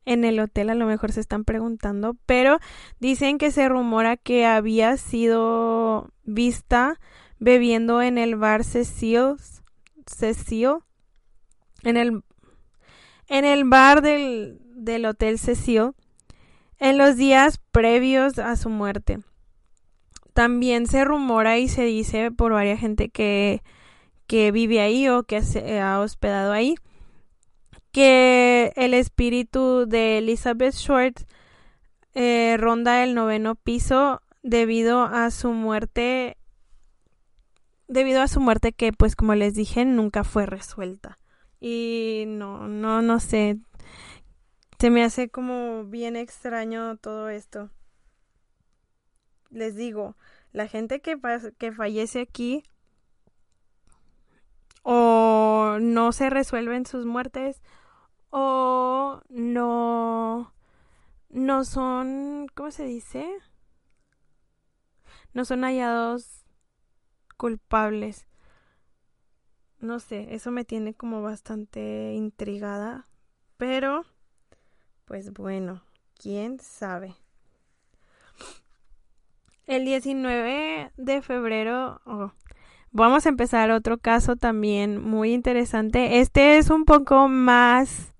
en 0.05 0.23
el 0.23 0.39
hotel? 0.39 0.69
A 0.69 0.75
lo 0.75 0.85
mejor 0.85 1.11
se 1.11 1.19
están 1.19 1.43
preguntando. 1.45 2.15
Pero 2.25 2.59
dicen 2.99 3.37
que 3.37 3.51
se 3.51 3.69
rumora 3.69 4.17
que 4.17 4.45
había 4.45 4.97
sido 4.97 6.11
vista 6.23 6.99
bebiendo 7.39 8.01
en 8.01 8.17
el 8.17 8.35
bar 8.35 8.63
Cecil. 8.63 9.35
Cecil. 10.05 10.77
En 11.83 11.95
el, 11.95 12.23
en 13.27 13.45
el 13.45 13.65
bar 13.65 14.01
del, 14.01 14.59
del 14.75 15.05
hotel 15.05 15.37
Cecil. 15.37 15.91
En 16.79 16.97
los 16.97 17.17
días 17.17 17.59
previos 17.71 18.39
a 18.39 18.55
su 18.55 18.69
muerte. 18.69 19.19
También 20.33 20.87
se 20.87 21.03
rumora 21.03 21.57
y 21.57 21.67
se 21.67 21.83
dice 21.83 22.31
por 22.31 22.53
varias 22.53 22.79
gente 22.79 23.09
que 23.09 23.61
que 24.29 24.51
vive 24.51 24.79
ahí 24.79 25.09
o 25.09 25.23
que 25.23 25.41
se 25.41 25.81
ha 25.81 25.99
hospedado 25.99 26.51
ahí, 26.51 26.75
que 27.91 28.71
el 28.75 28.93
espíritu 28.93 29.87
de 29.87 30.19
Elizabeth 30.19 30.75
Short 30.75 31.21
eh, 32.13 32.55
ronda 32.59 33.03
el 33.03 33.15
noveno 33.15 33.55
piso 33.55 34.21
debido 34.43 35.01
a 35.01 35.31
su 35.31 35.51
muerte 35.51 36.37
debido 37.87 38.21
a 38.21 38.27
su 38.27 38.39
muerte 38.39 38.71
que 38.71 38.93
pues 38.93 39.15
como 39.15 39.33
les 39.33 39.55
dije 39.55 39.83
nunca 39.83 40.23
fue 40.23 40.45
resuelta. 40.45 41.17
Y 41.59 42.25
no 42.27 42.67
no 42.67 43.01
no 43.01 43.19
sé 43.19 43.57
se 44.79 44.91
me 44.91 45.03
hace 45.03 45.29
como 45.29 45.85
bien 45.85 46.15
extraño 46.15 46.97
todo 46.97 47.29
esto. 47.29 47.71
Les 49.49 49.75
digo 49.75 50.15
la 50.51 50.67
gente 50.67 51.01
que, 51.01 51.19
que 51.57 51.71
fallece 51.71 52.21
aquí 52.21 52.63
o 54.83 55.77
no 55.99 56.13
se 56.13 56.29
resuelven 56.29 56.85
sus 56.85 57.05
muertes 57.05 57.61
o 58.29 59.21
no 59.27 60.53
no 61.29 61.65
son 61.65 62.47
¿cómo 62.55 62.71
se 62.71 62.85
dice? 62.85 63.27
no 65.33 65.43
son 65.43 65.63
hallados 65.63 66.45
culpables. 67.37 68.27
No 69.79 69.99
sé, 69.99 70.33
eso 70.35 70.51
me 70.51 70.65
tiene 70.65 70.93
como 70.93 71.21
bastante 71.21 72.13
intrigada, 72.13 73.05
pero 73.57 74.05
pues 75.05 75.31
bueno, 75.31 75.83
quién 76.15 76.59
sabe. 76.59 77.15
El 79.65 79.85
19 79.85 80.91
de 80.97 81.21
febrero, 81.21 82.01
oh, 82.05 82.31
Vamos 82.91 83.25
a 83.25 83.29
empezar 83.29 83.71
otro 83.71 83.97
caso 83.97 84.35
también 84.35 85.01
muy 85.01 85.33
interesante. 85.33 86.19
Este 86.19 86.57
es 86.57 86.69
un 86.69 86.85
poco 86.85 87.27
más 87.27 88.13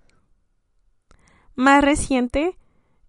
más 1.56 1.84
reciente 1.84 2.58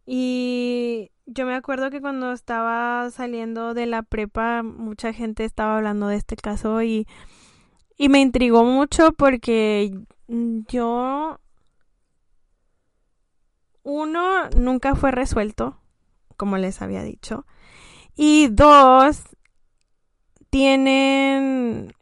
y 0.07 1.13
yo 1.27 1.47
me 1.47 1.55
acuerdo 1.55 1.91
que 1.91 2.01
cuando 2.01 2.33
estaba 2.33 3.09
saliendo 3.11 3.75
de 3.75 3.87
la 3.87 4.03
prepa 4.03 4.65
mucha 4.65 5.13
gente 5.13 5.45
estaba 5.45 5.77
hablando 5.77 6.09
de 6.09 6.17
este 6.17 6.35
caso 6.35 6.83
y 6.83 7.07
y 7.97 8.09
me 8.09 8.21
intrigó 8.21 8.65
mucho 8.65 9.13
porque 9.13 9.93
yo 10.27 11.39
uno 13.83 14.49
nunca 14.57 14.95
fue 14.95 15.11
resuelto, 15.11 15.79
como 16.39 16.57
les 16.57 16.81
había 16.81 17.03
dicho. 17.03 17.45
Y 18.17 18.49
dos, 18.49 19.23
tienen 20.51 21.95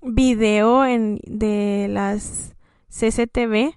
video 0.00 0.84
en, 0.84 1.20
de 1.24 1.86
las 1.88 2.54
CCTV 2.88 3.74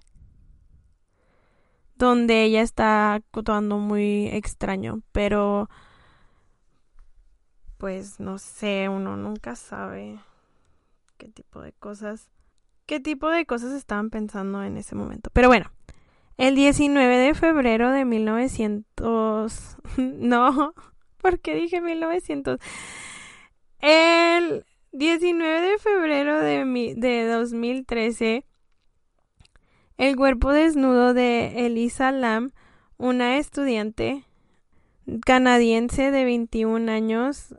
donde 1.95 2.43
ella 2.43 2.61
está 2.61 3.13
actuando 3.13 3.77
muy 3.77 4.27
extraño, 4.27 5.01
pero 5.11 5.69
pues 7.77 8.19
no 8.19 8.37
sé, 8.37 8.89
uno 8.89 9.15
nunca 9.15 9.55
sabe 9.55 10.19
qué 11.17 11.29
tipo 11.29 11.61
de 11.61 11.71
cosas, 11.71 12.29
qué 12.85 12.99
tipo 12.99 13.29
de 13.29 13.45
cosas 13.45 13.71
estaban 13.73 14.09
pensando 14.09 14.63
en 14.63 14.77
ese 14.77 14.95
momento. 14.95 15.29
Pero 15.31 15.47
bueno, 15.47 15.71
el 16.37 16.55
19 16.55 17.17
de 17.17 17.33
febrero 17.33 17.91
de 17.91 18.03
1900, 18.03 19.77
no, 19.97 20.73
¿por 21.17 21.39
qué 21.39 21.55
dije 21.55 21.79
1900? 21.79 22.59
El 23.87 24.65
19 24.93 25.61
de 25.61 25.77
febrero 25.77 26.39
de, 26.39 26.95
de 26.97 27.27
2013, 27.27 28.43
el 29.99 30.15
cuerpo 30.15 30.51
desnudo 30.51 31.13
de 31.13 31.67
Elisa 31.67 32.11
Lam, 32.11 32.49
una 32.97 33.37
estudiante 33.37 34.23
canadiense 35.23 36.09
de 36.09 36.23
21 36.23 36.91
años, 36.91 37.53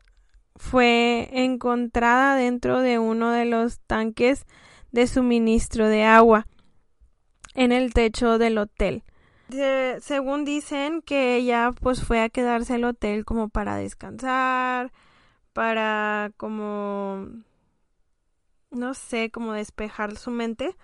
fue 0.57 1.29
encontrada 1.31 2.35
dentro 2.35 2.81
de 2.81 2.99
uno 2.99 3.31
de 3.31 3.45
los 3.45 3.79
tanques 3.87 4.47
de 4.91 5.07
suministro 5.07 5.87
de 5.87 6.03
agua 6.03 6.49
en 7.55 7.71
el 7.71 7.95
techo 7.95 8.39
del 8.39 8.59
hotel. 8.59 9.05
según 10.01 10.45
dicen 10.45 11.03
que 11.03 11.37
ella 11.37 11.71
pues 11.81 12.03
fue 12.03 12.21
a 12.21 12.31
quedarse 12.31 12.75
al 12.75 12.83
hotel 12.83 13.25
como 13.25 13.49
para 13.49 13.77
descansar, 13.77 14.91
para 15.57 16.33
como, 16.37 17.29
no 18.71 18.93
sé, 18.93 19.31
como 19.31 19.55
despejar 19.55 20.15
su 20.19 20.31
mente. 20.31 20.77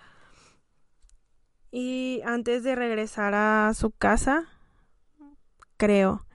Y 1.69 2.21
antes 2.25 2.63
de 2.63 2.73
regresar 2.73 3.35
a 3.35 3.71
su 3.75 3.91
casa, 3.91 4.45
creo, 5.77 6.25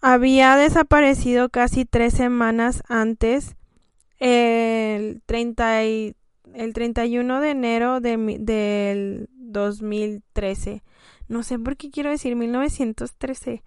había 0.00 0.56
desaparecido 0.56 1.50
casi 1.50 1.84
tres 1.84 2.14
semanas 2.14 2.82
antes, 2.88 3.54
el, 4.18 5.22
30 5.24 5.84
y, 5.84 6.16
el 6.52 6.72
31 6.72 7.40
de 7.40 7.50
enero 7.50 8.00
de, 8.00 8.16
del 8.40 9.28
2013. 9.36 10.82
No 11.28 11.44
sé 11.44 11.60
por 11.60 11.76
qué 11.76 11.90
quiero 11.90 12.10
decir 12.10 12.34
1913. 12.34 13.62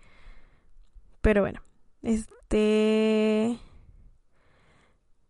Pero 1.21 1.41
bueno, 1.43 1.62
este 2.01 3.60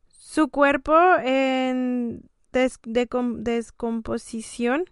su 0.10 0.50
cuerpo 0.50 0.94
en 1.24 2.30
descomposición 2.52 4.86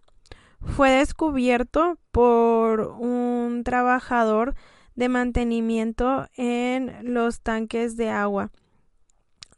fue 0.59 0.89
descubierto 0.89 1.99
por 2.11 2.81
un 2.81 3.63
trabajador 3.63 4.55
de 4.95 5.09
mantenimiento 5.09 6.27
en 6.35 7.13
los 7.13 7.41
tanques 7.41 7.97
de 7.97 8.09
agua 8.09 8.51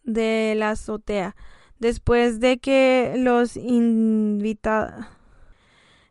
de 0.04 0.56
la 0.58 0.72
azotea. 0.72 1.36
Después 1.80 2.40
de 2.40 2.58
que 2.58 3.14
los 3.18 3.56
invitados 3.56 5.06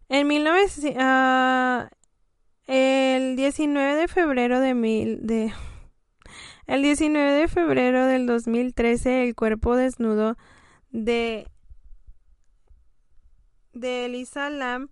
en 0.08 0.28
19 0.28 0.66
ah, 0.98 1.90
el 2.66 3.36
19 3.36 3.96
de 3.96 4.08
febrero 4.08 4.60
de, 4.60 4.74
mil, 4.74 5.26
de 5.26 5.52
el 6.66 6.82
19 6.82 7.32
de 7.32 7.48
febrero 7.48 8.06
del 8.06 8.26
2013, 8.26 9.24
el 9.24 9.34
cuerpo 9.34 9.76
desnudo 9.76 10.36
de, 10.90 11.46
de 13.72 14.06
Elisa 14.06 14.50
Lam, 14.50 14.88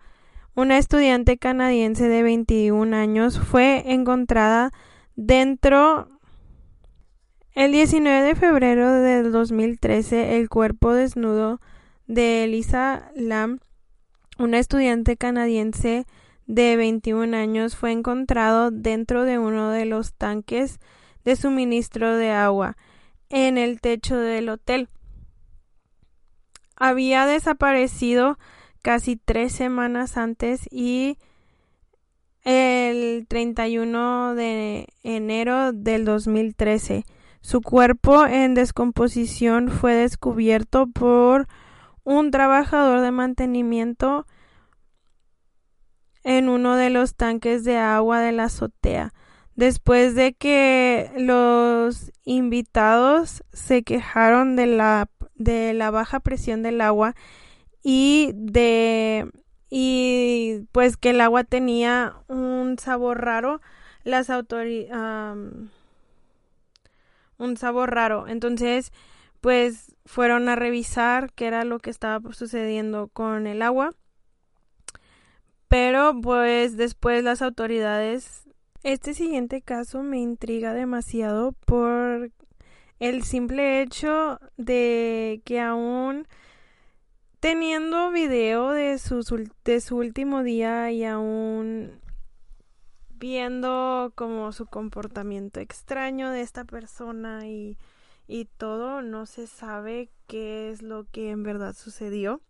una 0.54 0.78
estudiante 0.78 1.36
canadiense 1.36 2.08
de 2.08 2.22
21 2.22 2.96
años, 2.96 3.40
fue 3.40 3.82
encontrada 3.92 4.70
dentro 5.16 6.08
El 7.54 7.72
19 7.72 8.22
de 8.22 8.34
febrero 8.36 8.92
del 8.92 9.32
2013, 9.32 10.38
el 10.38 10.48
cuerpo 10.48 10.92
desnudo 10.92 11.60
de 12.06 12.44
Elisa 12.44 13.10
Lam, 13.16 13.58
una 14.38 14.58
estudiante 14.58 15.16
canadiense 15.16 16.06
de 16.46 16.76
21 16.76 17.36
años, 17.36 17.74
fue 17.74 17.90
encontrado 17.90 18.70
dentro 18.70 19.24
de 19.24 19.38
uno 19.38 19.70
de 19.70 19.86
los 19.86 20.14
tanques 20.14 20.78
de 21.24 21.36
suministro 21.36 22.16
de 22.16 22.30
agua 22.30 22.76
en 23.28 23.58
el 23.58 23.80
techo 23.80 24.16
del 24.16 24.48
hotel. 24.48 24.88
Había 26.76 27.26
desaparecido 27.26 28.38
casi 28.82 29.16
tres 29.16 29.52
semanas 29.52 30.16
antes 30.16 30.68
y 30.70 31.18
el 32.42 33.26
31 33.26 34.34
de 34.34 34.88
enero 35.02 35.72
del 35.72 36.04
2013 36.04 37.04
su 37.40 37.60
cuerpo 37.60 38.26
en 38.26 38.54
descomposición 38.54 39.68
fue 39.68 39.94
descubierto 39.94 40.86
por 40.86 41.46
un 42.02 42.30
trabajador 42.30 43.00
de 43.00 43.10
mantenimiento 43.10 44.26
en 46.22 46.48
uno 46.48 46.76
de 46.76 46.90
los 46.90 47.14
tanques 47.14 47.64
de 47.64 47.76
agua 47.76 48.20
de 48.20 48.32
la 48.32 48.44
azotea 48.44 49.12
después 49.56 50.14
de 50.14 50.34
que 50.34 51.10
los 51.16 52.12
invitados 52.24 53.44
se 53.52 53.82
quejaron 53.82 54.56
de 54.56 54.66
la, 54.66 55.08
de 55.34 55.74
la 55.74 55.90
baja 55.90 56.20
presión 56.20 56.62
del 56.62 56.80
agua 56.80 57.14
y 57.82 58.30
de 58.34 59.30
y 59.70 60.66
pues 60.72 60.96
que 60.96 61.10
el 61.10 61.20
agua 61.20 61.42
tenía 61.44 62.14
un 62.28 62.78
sabor 62.78 63.24
raro 63.24 63.60
las 64.04 64.28
un 67.38 67.56
sabor 67.56 67.94
raro. 67.94 68.28
Entonces 68.28 68.92
pues 69.40 69.94
fueron 70.06 70.48
a 70.48 70.56
revisar 70.56 71.32
qué 71.34 71.46
era 71.46 71.64
lo 71.64 71.78
que 71.78 71.90
estaba 71.90 72.32
sucediendo 72.32 73.08
con 73.08 73.46
el 73.46 73.62
agua. 73.62 73.90
Pero 75.68 76.20
pues 76.22 76.76
después 76.76 77.24
las 77.24 77.42
autoridades 77.42 78.43
este 78.84 79.14
siguiente 79.14 79.62
caso 79.62 80.02
me 80.02 80.20
intriga 80.20 80.74
demasiado 80.74 81.52
por 81.52 82.30
el 83.00 83.24
simple 83.24 83.80
hecho 83.80 84.38
de 84.58 85.40
que 85.44 85.58
aún 85.58 86.28
teniendo 87.40 88.10
video 88.10 88.70
de 88.70 88.98
su, 88.98 89.50
de 89.64 89.80
su 89.80 89.96
último 89.96 90.42
día 90.42 90.90
y 90.92 91.02
aún 91.04 91.98
viendo 93.10 94.12
como 94.14 94.52
su 94.52 94.66
comportamiento 94.66 95.60
extraño 95.60 96.30
de 96.30 96.42
esta 96.42 96.64
persona 96.64 97.46
y, 97.46 97.78
y 98.28 98.44
todo, 98.44 99.00
no 99.00 99.24
se 99.24 99.46
sabe 99.46 100.10
qué 100.26 100.70
es 100.70 100.82
lo 100.82 101.04
que 101.10 101.30
en 101.30 101.42
verdad 101.42 101.74
sucedió. 101.74 102.42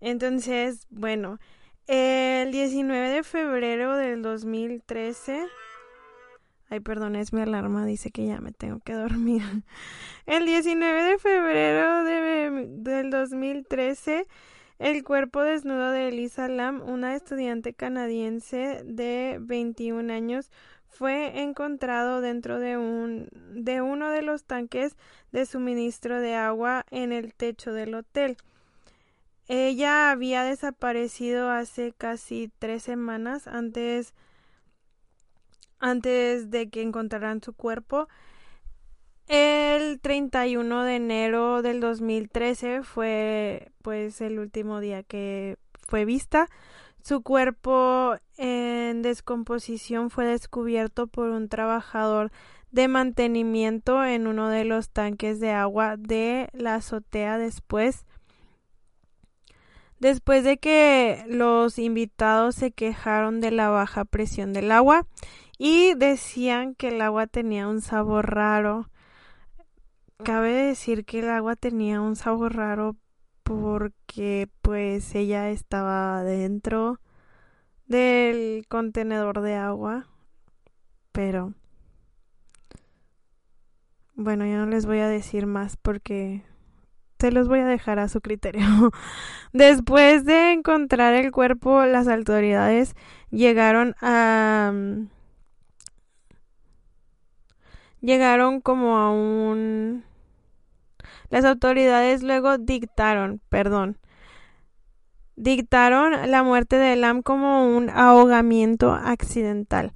Entonces, 0.00 0.88
bueno, 0.90 1.38
el 1.86 2.52
19 2.52 3.08
de 3.10 3.22
febrero 3.22 3.96
del 3.96 4.22
2013. 4.22 5.46
Ay, 6.70 6.80
perdón, 6.80 7.18
mi 7.32 7.40
alarma, 7.40 7.84
dice 7.84 8.10
que 8.10 8.26
ya 8.26 8.40
me 8.40 8.52
tengo 8.52 8.80
que 8.80 8.94
dormir. 8.94 9.42
El 10.26 10.46
19 10.46 11.02
de 11.02 11.18
febrero 11.18 12.02
de, 12.04 12.66
del 12.78 13.10
2013, 13.10 14.26
el 14.78 15.04
cuerpo 15.04 15.42
desnudo 15.42 15.90
de 15.90 16.08
Elisa 16.08 16.48
Lam, 16.48 16.80
una 16.88 17.14
estudiante 17.14 17.74
canadiense 17.74 18.82
de 18.84 19.36
21 19.42 20.10
años, 20.12 20.50
fue 20.88 21.42
encontrado 21.42 22.20
dentro 22.20 22.58
de 22.58 22.76
un 22.76 23.28
de 23.54 23.82
uno 23.82 24.10
de 24.10 24.22
los 24.22 24.44
tanques 24.44 24.96
de 25.30 25.44
suministro 25.46 26.20
de 26.20 26.34
agua 26.36 26.86
en 26.90 27.12
el 27.12 27.34
techo 27.34 27.72
del 27.72 27.94
hotel. 27.94 28.36
Ella 29.54 30.10
había 30.10 30.44
desaparecido 30.44 31.50
hace 31.50 31.92
casi 31.92 32.50
tres 32.58 32.84
semanas 32.84 33.46
antes, 33.46 34.14
antes 35.78 36.50
de 36.50 36.70
que 36.70 36.80
encontraran 36.80 37.42
su 37.42 37.52
cuerpo. 37.52 38.08
El 39.28 40.00
31 40.00 40.84
de 40.84 40.96
enero 40.96 41.60
del 41.60 41.80
2013 41.80 42.82
fue 42.82 43.70
pues 43.82 44.22
el 44.22 44.38
último 44.38 44.80
día 44.80 45.02
que 45.02 45.58
fue 45.86 46.06
vista. 46.06 46.48
Su 47.02 47.22
cuerpo 47.22 48.16
en 48.38 49.02
descomposición 49.02 50.08
fue 50.08 50.24
descubierto 50.24 51.08
por 51.08 51.28
un 51.28 51.50
trabajador 51.50 52.32
de 52.70 52.88
mantenimiento 52.88 54.02
en 54.02 54.28
uno 54.28 54.48
de 54.48 54.64
los 54.64 54.88
tanques 54.88 55.40
de 55.40 55.50
agua 55.50 55.98
de 55.98 56.48
la 56.54 56.76
azotea 56.76 57.36
después 57.36 58.06
después 60.02 60.42
de 60.42 60.58
que 60.58 61.24
los 61.28 61.78
invitados 61.78 62.56
se 62.56 62.72
quejaron 62.72 63.40
de 63.40 63.52
la 63.52 63.68
baja 63.68 64.04
presión 64.04 64.52
del 64.52 64.72
agua 64.72 65.06
y 65.58 65.94
decían 65.94 66.74
que 66.74 66.88
el 66.88 67.00
agua 67.00 67.28
tenía 67.28 67.68
un 67.68 67.80
sabor 67.80 68.34
raro. 68.34 68.90
Cabe 70.24 70.52
decir 70.52 71.04
que 71.04 71.20
el 71.20 71.30
agua 71.30 71.54
tenía 71.54 72.00
un 72.00 72.16
sabor 72.16 72.56
raro 72.56 72.96
porque 73.44 74.48
pues 74.60 75.14
ella 75.14 75.50
estaba 75.50 76.24
dentro 76.24 76.98
del 77.86 78.66
contenedor 78.68 79.40
de 79.40 79.54
agua, 79.54 80.08
pero 81.12 81.54
bueno, 84.16 84.46
ya 84.46 84.56
no 84.56 84.66
les 84.66 84.84
voy 84.84 84.98
a 84.98 85.06
decir 85.06 85.46
más 85.46 85.76
porque 85.76 86.42
se 87.22 87.30
los 87.30 87.46
voy 87.46 87.60
a 87.60 87.66
dejar 87.66 88.00
a 88.00 88.08
su 88.08 88.20
criterio. 88.20 88.62
Después 89.52 90.24
de 90.24 90.52
encontrar 90.52 91.14
el 91.14 91.30
cuerpo, 91.30 91.84
las 91.84 92.08
autoridades 92.08 92.96
llegaron 93.30 93.94
a... 94.00 94.72
Mm, 94.74 95.06
llegaron 98.00 98.60
como 98.60 98.98
a 98.98 99.12
un... 99.12 100.02
Las 101.30 101.44
autoridades 101.44 102.24
luego 102.24 102.58
dictaron, 102.58 103.40
perdón, 103.48 103.98
dictaron 105.36 106.28
la 106.28 106.42
muerte 106.42 106.74
de 106.74 106.96
Lam 106.96 107.22
como 107.22 107.68
un 107.68 107.88
ahogamiento 107.88 108.92
accidental. 108.92 109.92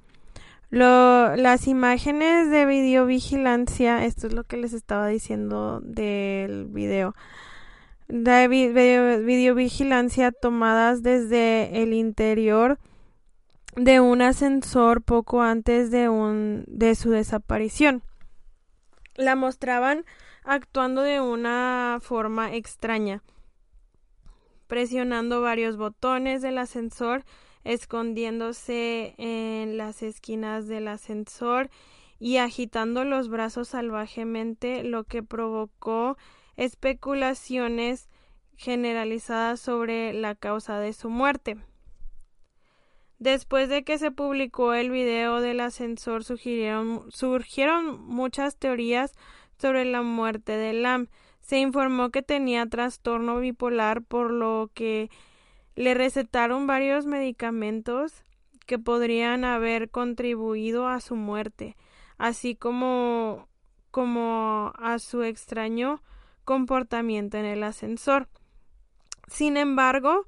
Las 0.69 1.67
imágenes 1.67 2.49
de 2.49 2.65
videovigilancia, 2.65 4.03
esto 4.03 4.27
es 4.27 4.33
lo 4.33 4.43
que 4.43 4.57
les 4.57 4.73
estaba 4.73 5.07
diciendo 5.07 5.79
del 5.81 6.65
video, 6.65 7.15
de 8.09 8.47
videovigilancia 9.23 10.31
tomadas 10.33 11.03
desde 11.03 11.83
el 11.83 11.93
interior 11.93 12.79
de 13.77 14.01
un 14.01 14.21
ascensor 14.21 15.03
poco 15.03 15.41
antes 15.41 15.89
de, 15.89 16.09
un, 16.09 16.65
de 16.67 16.95
su 16.95 17.11
desaparición. 17.11 18.01
La 19.15 19.35
mostraban 19.35 20.03
actuando 20.43 21.01
de 21.01 21.21
una 21.21 21.99
forma 22.01 22.53
extraña, 22.53 23.23
presionando 24.67 25.41
varios 25.41 25.77
botones 25.77 26.41
del 26.41 26.57
ascensor 26.57 27.23
escondiéndose 27.67 29.13
en 29.17 29.77
las 29.77 30.01
esquinas 30.01 30.67
del 30.67 30.87
ascensor 30.87 31.69
y 32.17 32.37
agitando 32.37 33.03
los 33.03 33.27
brazos 33.27 33.67
salvajemente, 33.67 34.83
lo 34.83 35.03
que 35.03 35.21
provocó 35.21 36.17
especulaciones 36.55 38.09
generalizadas 38.55 39.59
sobre 39.59 40.13
la 40.13 40.33
causa 40.33 40.79
de 40.79 40.93
su 40.93 41.09
muerte. 41.09 41.57
Después 43.19 43.67
de 43.67 43.83
que 43.83 43.97
se 43.97 44.11
publicó 44.11 44.73
el 44.73 44.89
video 44.89 45.41
del 45.41 45.59
ascensor, 45.59 46.23
surgieron 46.23 48.01
muchas 48.01 48.57
teorías 48.57 49.13
sobre 49.57 49.83
la 49.83 50.03
muerte 50.03 50.53
de 50.53 50.71
Lam. 50.71 51.07
Se 51.41 51.59
informó 51.59 52.11
que 52.11 52.21
tenía 52.21 52.65
trastorno 52.67 53.39
bipolar, 53.39 54.03
por 54.03 54.31
lo 54.31 54.71
que 54.73 55.09
le 55.77 55.93
recetaron 55.93 56.65
varios 56.65 57.05
medicamentos 57.05 58.23
que 58.65 58.79
podrían 58.79 59.45
haber 59.45 59.91
contribuido 59.91 60.87
a 60.87 60.99
su 60.99 61.15
muerte, 61.15 61.77
así 62.17 62.55
como 62.55 63.47
como 63.91 64.73
a 64.77 64.99
su 64.99 65.23
extraño 65.23 66.01
comportamiento 66.43 67.37
en 67.37 67.45
el 67.45 67.63
ascensor. 67.63 68.27
Sin 69.27 69.55
embargo, 69.55 70.25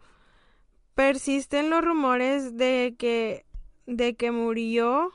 persisten 0.93 1.69
los 1.71 1.83
rumores 1.83 2.55
de 2.55 2.95
que 2.97 3.45
de 3.87 4.15
que 4.15 4.31
murió 4.31 5.11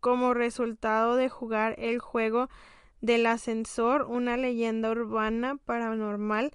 como 0.00 0.32
resultado 0.32 1.16
de 1.16 1.28
jugar 1.28 1.74
el 1.78 1.98
juego 1.98 2.48
del 3.02 3.26
ascensor, 3.26 4.04
una 4.04 4.38
leyenda 4.38 4.90
urbana 4.90 5.56
paranormal 5.66 6.52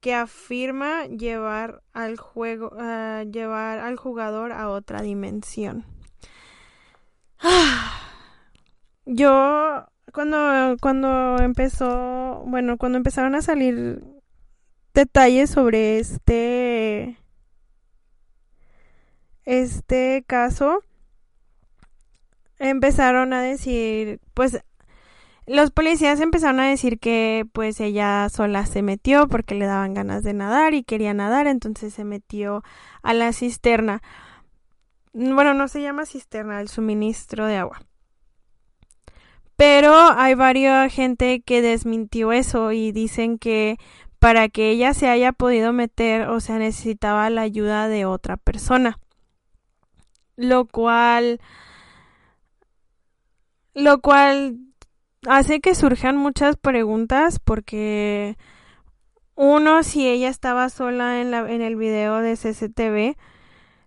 que 0.00 0.14
afirma 0.14 1.06
llevar 1.06 1.82
al 1.92 2.16
juego 2.16 2.70
uh, 2.72 3.30
llevar 3.30 3.78
al 3.78 3.96
jugador 3.96 4.52
a 4.52 4.68
otra 4.70 5.02
dimensión. 5.02 5.84
Yo 9.04 9.86
cuando, 10.12 10.76
cuando 10.80 11.36
empezó, 11.40 12.42
bueno, 12.46 12.76
cuando 12.78 12.98
empezaron 12.98 13.34
a 13.34 13.42
salir 13.42 14.02
detalles 14.94 15.50
sobre 15.50 15.98
este, 15.98 17.18
este 19.44 20.24
caso, 20.26 20.82
empezaron 22.58 23.32
a 23.32 23.42
decir, 23.42 24.20
pues 24.34 24.62
los 25.50 25.72
policías 25.72 26.20
empezaron 26.20 26.60
a 26.60 26.68
decir 26.68 27.00
que 27.00 27.44
pues 27.52 27.80
ella 27.80 28.28
sola 28.28 28.66
se 28.66 28.82
metió 28.82 29.26
porque 29.26 29.56
le 29.56 29.66
daban 29.66 29.94
ganas 29.94 30.22
de 30.22 30.32
nadar 30.32 30.74
y 30.74 30.84
quería 30.84 31.12
nadar, 31.12 31.48
entonces 31.48 31.92
se 31.92 32.04
metió 32.04 32.62
a 33.02 33.14
la 33.14 33.32
cisterna. 33.32 34.00
Bueno, 35.12 35.52
no 35.54 35.66
se 35.66 35.82
llama 35.82 36.06
cisterna, 36.06 36.60
el 36.60 36.68
suministro 36.68 37.46
de 37.46 37.56
agua. 37.56 37.82
Pero 39.56 39.92
hay 39.92 40.34
varias 40.34 40.92
gente 40.92 41.42
que 41.42 41.62
desmintió 41.62 42.30
eso 42.30 42.70
y 42.70 42.92
dicen 42.92 43.36
que 43.36 43.76
para 44.20 44.48
que 44.48 44.70
ella 44.70 44.94
se 44.94 45.08
haya 45.08 45.32
podido 45.32 45.72
meter, 45.72 46.28
o 46.28 46.38
sea, 46.38 46.58
necesitaba 46.58 47.28
la 47.28 47.42
ayuda 47.42 47.88
de 47.88 48.04
otra 48.04 48.36
persona. 48.36 49.00
Lo 50.36 50.66
cual 50.66 51.40
lo 53.74 54.00
cual 54.00 54.69
hace 55.26 55.60
que 55.60 55.74
surjan 55.74 56.16
muchas 56.16 56.56
preguntas 56.56 57.38
porque 57.38 58.36
uno 59.34 59.82
si 59.82 60.08
ella 60.08 60.28
estaba 60.28 60.68
sola 60.68 61.20
en 61.20 61.30
la 61.30 61.50
en 61.50 61.62
el 61.62 61.76
video 61.76 62.18
de 62.18 62.36
CCTV, 62.36 63.16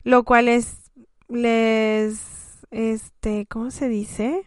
lo 0.04 0.24
cual 0.24 0.48
es 0.48 0.92
les 1.30 2.66
este, 2.72 3.46
¿cómo 3.48 3.72
se 3.72 3.90
dice? 3.90 4.44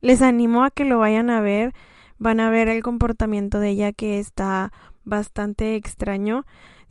Les 0.00 0.22
animo 0.22 0.64
a 0.64 0.70
que 0.70 0.84
lo 0.84 0.98
vayan 0.98 1.30
a 1.30 1.40
ver, 1.40 1.72
van 2.18 2.40
a 2.40 2.50
ver 2.50 2.68
el 2.68 2.82
comportamiento 2.82 3.60
de 3.60 3.70
ella 3.70 3.92
que 3.92 4.18
está 4.18 4.72
bastante 5.04 5.76
extraño. 5.76 6.44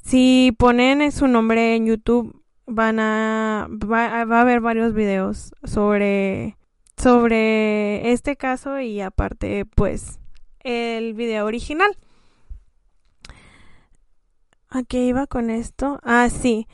Si 0.03 0.55
ponen 0.57 1.11
su 1.11 1.27
nombre 1.27 1.75
en 1.75 1.85
YouTube, 1.85 2.41
van 2.65 2.99
a 2.99 3.67
va, 3.71 4.25
va 4.25 4.37
a 4.39 4.41
haber 4.41 4.61
varios 4.61 4.93
videos 4.93 5.53
sobre 5.63 6.57
sobre 7.03 8.13
este 8.13 8.37
caso 8.37 8.79
y 8.79 9.01
aparte 9.01 9.65
pues 9.65 10.19
el 10.61 11.13
video 11.13 11.45
original. 11.45 11.97
¿A 14.69 14.83
qué 14.83 15.05
iba 15.05 15.27
con 15.27 15.49
esto? 15.49 15.99
Ah, 16.01 16.29
sí. 16.29 16.65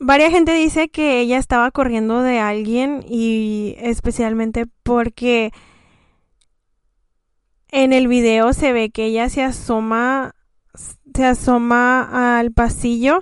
Varia 0.00 0.30
gente 0.30 0.54
dice 0.54 0.88
que 0.88 1.20
ella 1.20 1.36
estaba 1.36 1.70
corriendo 1.70 2.22
de 2.22 2.38
alguien 2.38 3.04
y 3.06 3.76
especialmente 3.78 4.64
porque 4.82 5.52
en 7.68 7.92
el 7.92 8.08
video 8.08 8.54
se 8.54 8.72
ve 8.72 8.90
que 8.90 9.04
ella 9.04 9.28
se 9.28 9.42
asoma 9.42 10.34
se 11.14 11.24
asoma 11.24 12.38
al 12.38 12.50
pasillo 12.50 13.20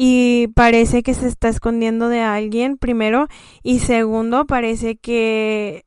y 0.00 0.46
parece 0.54 1.02
que 1.02 1.12
se 1.12 1.26
está 1.26 1.48
escondiendo 1.48 2.08
de 2.08 2.20
alguien 2.20 2.78
primero 2.78 3.26
y 3.64 3.80
segundo 3.80 4.46
parece 4.46 4.96
que 4.96 5.84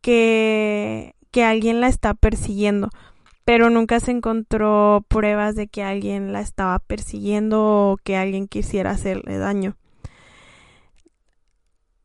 que 0.00 1.12
alguien 1.44 1.82
la 1.82 1.88
está 1.88 2.14
persiguiendo 2.14 2.88
pero 3.44 3.68
nunca 3.68 4.00
se 4.00 4.12
encontró 4.12 5.04
pruebas 5.06 5.54
de 5.54 5.68
que 5.68 5.82
alguien 5.82 6.32
la 6.32 6.40
estaba 6.40 6.78
persiguiendo 6.78 7.90
o 7.90 7.96
que 8.02 8.16
alguien 8.16 8.46
quisiera 8.48 8.92
hacerle 8.92 9.36
daño. 9.36 9.76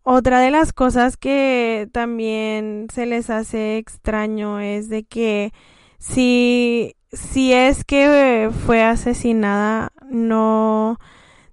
Otra 0.04 0.40
de 0.40 0.52
las 0.52 0.74
cosas 0.74 1.16
que 1.16 1.88
también 1.94 2.88
se 2.94 3.06
les 3.06 3.30
hace 3.30 3.78
extraño 3.78 4.60
es 4.60 4.90
de 4.90 5.04
que 5.04 5.54
si, 6.00 6.96
si 7.12 7.54
es 7.54 7.84
que 7.84 8.50
fue 8.66 8.84
asesinada, 8.84 9.92
no 10.10 10.98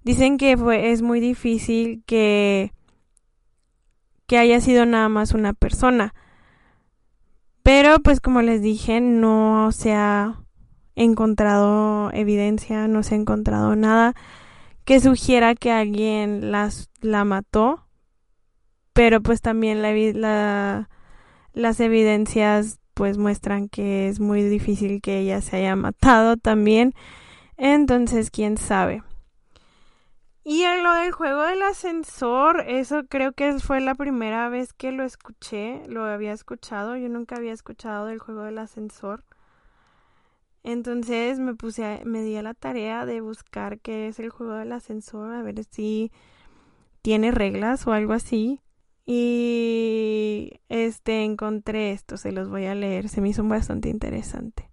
Dicen 0.05 0.37
que 0.37 0.55
fue, 0.55 0.91
es 0.91 1.01
muy 1.01 1.19
difícil 1.19 2.03
que, 2.05 2.71
que 4.27 4.37
haya 4.37 4.61
sido 4.61 4.85
nada 4.85 5.09
más 5.09 5.33
una 5.33 5.53
persona. 5.53 6.13
Pero 7.63 7.99
pues 7.99 8.21
como 8.21 8.43
les 8.43 8.61
dije, 8.61 9.01
no 9.01 9.71
se 9.71 9.93
ha 9.93 10.43
encontrado 10.93 12.11
evidencia, 12.13 12.87
no 12.87 13.01
se 13.01 13.15
ha 13.15 13.17
encontrado 13.17 13.75
nada 13.75 14.13
que 14.83 14.99
sugiera 14.99 15.55
que 15.55 15.71
alguien 15.71 16.51
las, 16.51 16.91
la 17.01 17.25
mató. 17.25 17.87
Pero 18.93 19.21
pues 19.21 19.41
también 19.41 19.81
la, 19.81 19.91
la, 19.91 20.89
las 21.53 21.79
evidencias 21.79 22.77
pues 22.93 23.17
muestran 23.17 23.69
que 23.69 24.07
es 24.07 24.19
muy 24.19 24.43
difícil 24.43 25.01
que 25.01 25.17
ella 25.17 25.41
se 25.41 25.57
haya 25.57 25.75
matado 25.75 26.37
también. 26.37 26.93
Entonces, 27.57 28.29
quién 28.29 28.57
sabe. 28.57 29.01
Y 30.47 30.61
en 30.61 30.83
lo 30.83 30.93
del 30.93 31.11
juego 31.11 31.41
del 31.41 31.63
ascensor, 31.63 32.65
eso 32.67 33.07
creo 33.07 33.31
que 33.33 33.57
fue 33.57 33.81
la 33.81 33.95
primera 33.95 34.47
vez 34.47 34.73
que 34.73 34.91
lo 34.91 35.03
escuché, 35.03 35.81
lo 35.87 36.05
había 36.05 36.33
escuchado, 36.33 36.95
yo 36.95 37.09
nunca 37.09 37.35
había 37.35 37.51
escuchado 37.51 38.05
del 38.05 38.19
juego 38.19 38.43
del 38.43 38.59
ascensor. 38.59 39.23
Entonces 40.61 41.39
me 41.39 41.55
puse, 41.55 41.83
a, 41.83 42.01
me 42.05 42.21
di 42.21 42.35
a 42.35 42.43
la 42.43 42.53
tarea 42.53 43.07
de 43.07 43.21
buscar 43.21 43.79
qué 43.79 44.07
es 44.07 44.19
el 44.19 44.29
juego 44.29 44.53
del 44.53 44.71
ascensor, 44.71 45.33
a 45.33 45.41
ver 45.41 45.63
si 45.63 46.11
tiene 47.01 47.31
reglas 47.31 47.87
o 47.87 47.93
algo 47.93 48.13
así. 48.13 48.61
Y 49.07 50.59
este 50.69 51.23
encontré 51.23 51.91
esto, 51.91 52.17
se 52.17 52.31
los 52.31 52.49
voy 52.49 52.67
a 52.67 52.75
leer, 52.75 53.09
se 53.09 53.19
me 53.19 53.29
hizo 53.29 53.43
bastante 53.43 53.89
interesante. 53.89 54.69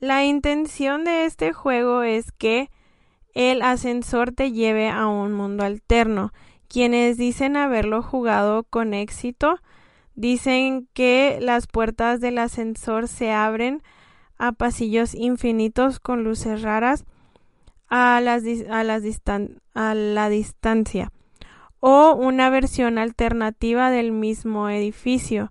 La 0.00 0.24
intención 0.24 1.04
de 1.04 1.26
este 1.26 1.52
juego 1.52 2.02
es 2.02 2.32
que 2.32 2.70
el 3.34 3.62
ascensor 3.62 4.32
te 4.32 4.52
lleve 4.52 4.88
a 4.88 5.06
un 5.06 5.32
mundo 5.32 5.64
alterno. 5.64 6.32
Quienes 6.68 7.16
dicen 7.16 7.56
haberlo 7.56 8.02
jugado 8.02 8.64
con 8.64 8.94
éxito 8.94 9.58
dicen 10.14 10.88
que 10.92 11.38
las 11.40 11.66
puertas 11.66 12.20
del 12.20 12.38
ascensor 12.38 13.08
se 13.08 13.32
abren 13.32 13.82
a 14.36 14.52
pasillos 14.52 15.14
infinitos 15.14 16.00
con 16.00 16.24
luces 16.24 16.62
raras 16.62 17.04
a, 17.88 18.20
las, 18.20 18.42
la 18.44 20.28
distancia 20.28 21.12
o 21.80 22.14
una 22.14 22.50
versión 22.50 22.98
alternativa 22.98 23.90
del 23.90 24.12
mismo 24.12 24.68
edificio 24.68 25.50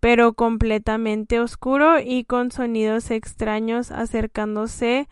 pero 0.00 0.34
completamente 0.34 1.40
oscuro 1.40 1.98
y 2.00 2.24
con 2.24 2.50
sonidos 2.50 3.10
extraños 3.10 3.90
acercándose 3.90 5.08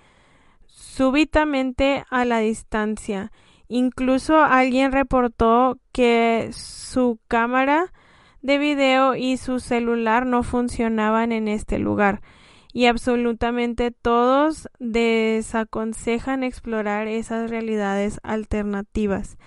súbitamente 0.95 2.05
a 2.11 2.25
la 2.25 2.39
distancia. 2.39 3.33
Incluso 3.69 4.37
alguien 4.37 4.93
reportó 4.93 5.79
que 5.93 6.51
su 6.53 7.19
cámara 7.27 7.93
de 8.43 8.59
video 8.59 9.17
y 9.17 9.37
su 9.37 9.59
celular 9.59 10.27
no 10.27 10.43
funcionaban 10.43 11.33
en 11.33 11.49
este 11.49 11.79
lugar 11.79 12.21
y 12.73 12.87
absolutamente 12.87 13.91
todos 13.91 14.69
desaconsejan 14.79 16.45
explorar 16.45 17.09
esas 17.09 17.51
realidades 17.51 18.21
alternativas. 18.23 19.39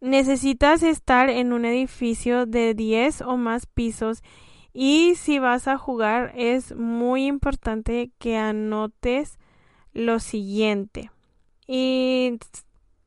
Necesitas 0.00 0.82
estar 0.82 1.30
en 1.30 1.52
un 1.52 1.64
edificio 1.64 2.46
de 2.46 2.74
10 2.74 3.22
o 3.22 3.36
más 3.36 3.66
pisos 3.66 4.22
y 4.72 5.14
si 5.16 5.38
vas 5.38 5.68
a 5.68 5.78
jugar 5.78 6.32
es 6.34 6.74
muy 6.74 7.26
importante 7.26 8.10
que 8.18 8.36
anotes 8.36 9.38
lo 10.00 10.20
siguiente. 10.20 11.10
Y 11.66 12.38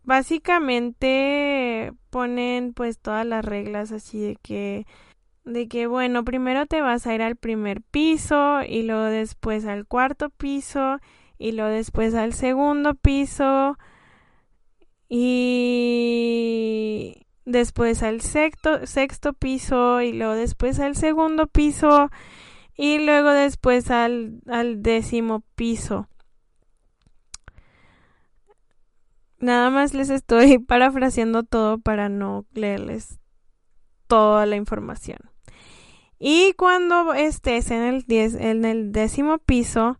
básicamente 0.03 1.93
ponen 2.09 2.73
pues 2.73 2.99
todas 2.99 3.25
las 3.25 3.43
reglas 3.43 3.91
así 3.91 4.19
de 4.19 4.37
que 4.41 4.85
de 5.45 5.67
que 5.67 5.87
bueno, 5.87 6.23
primero 6.23 6.65
te 6.65 6.81
vas 6.81 7.05
a 7.05 7.13
ir 7.13 7.21
al 7.21 7.35
primer 7.35 7.81
piso 7.81 8.61
y 8.67 8.83
luego 8.83 9.03
después 9.03 9.65
al 9.65 9.85
cuarto 9.85 10.29
piso 10.29 10.99
y 11.37 11.51
luego 11.51 11.71
después 11.71 12.15
al 12.15 12.33
segundo 12.33 12.95
piso 12.95 13.77
y 15.09 17.25
después 17.45 18.03
al 18.03 18.21
sexto, 18.21 18.87
sexto 18.87 19.33
piso 19.33 20.01
y 20.01 20.13
luego 20.13 20.33
después 20.33 20.79
al 20.79 20.95
segundo 20.95 21.47
piso 21.47 22.09
y 22.75 22.99
luego 22.99 23.31
después 23.31 23.91
al, 23.91 24.39
al 24.47 24.81
décimo 24.81 25.43
piso. 25.55 26.07
Nada 29.43 29.69
más 29.69 29.93
les 29.93 30.09
estoy 30.09 30.57
parafraseando 30.67 31.43
todo 31.43 31.77
para 31.77 32.07
no 32.07 32.45
leerles 32.53 33.19
toda 34.07 34.45
la 34.45 34.55
información. 34.55 35.19
Y 36.17 36.53
cuando 36.53 37.13
estés 37.13 37.69
en 37.69 37.81
el, 37.81 38.05
en 38.07 38.63
el 38.63 38.93
décimo 38.93 39.39
piso, 39.39 39.99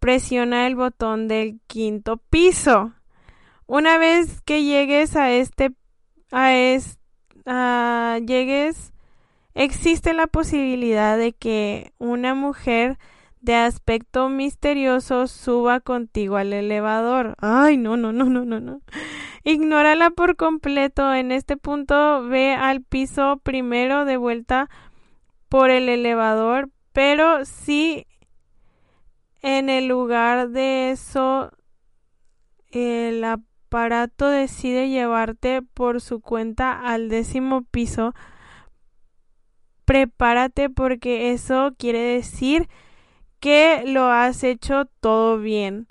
presiona 0.00 0.66
el 0.66 0.76
botón 0.76 1.28
del 1.28 1.60
quinto 1.66 2.18
piso. 2.18 2.92
Una 3.66 3.96
vez 3.96 4.42
que 4.42 4.64
llegues 4.64 5.16
a 5.16 5.32
este, 5.32 5.72
a 6.30 6.54
este, 6.54 7.00
llegues 8.26 8.92
existe 9.54 10.12
la 10.12 10.26
posibilidad 10.26 11.16
de 11.16 11.32
que 11.32 11.94
una 11.96 12.34
mujer 12.34 12.98
de 13.44 13.54
aspecto 13.54 14.28
misterioso 14.28 15.26
suba 15.26 15.80
contigo 15.80 16.36
al 16.36 16.52
elevador. 16.52 17.34
Ay, 17.38 17.76
no, 17.76 17.96
no, 17.96 18.12
no, 18.12 18.24
no, 18.24 18.44
no, 18.44 18.60
no. 18.60 18.80
Ignórala 19.42 20.10
por 20.10 20.36
completo. 20.36 21.12
En 21.12 21.30
este 21.30 21.56
punto 21.58 22.24
ve 22.24 22.54
al 22.54 22.82
piso 22.82 23.40
primero 23.42 24.06
de 24.06 24.16
vuelta 24.16 24.70
por 25.50 25.70
el 25.70 25.88
elevador, 25.88 26.70
pero 26.92 27.44
si 27.44 28.06
en 29.42 29.68
el 29.68 29.88
lugar 29.88 30.48
de 30.48 30.90
eso 30.90 31.52
el 32.70 33.22
aparato 33.22 34.28
decide 34.28 34.88
llevarte 34.88 35.60
por 35.60 36.00
su 36.00 36.20
cuenta 36.20 36.80
al 36.80 37.10
décimo 37.10 37.62
piso, 37.62 38.14
prepárate 39.84 40.70
porque 40.70 41.32
eso 41.32 41.74
quiere 41.76 42.00
decir 42.00 42.68
que 43.44 43.82
lo 43.84 44.06
has 44.06 44.42
hecho 44.42 44.86
todo 45.00 45.38
bien. 45.38 45.86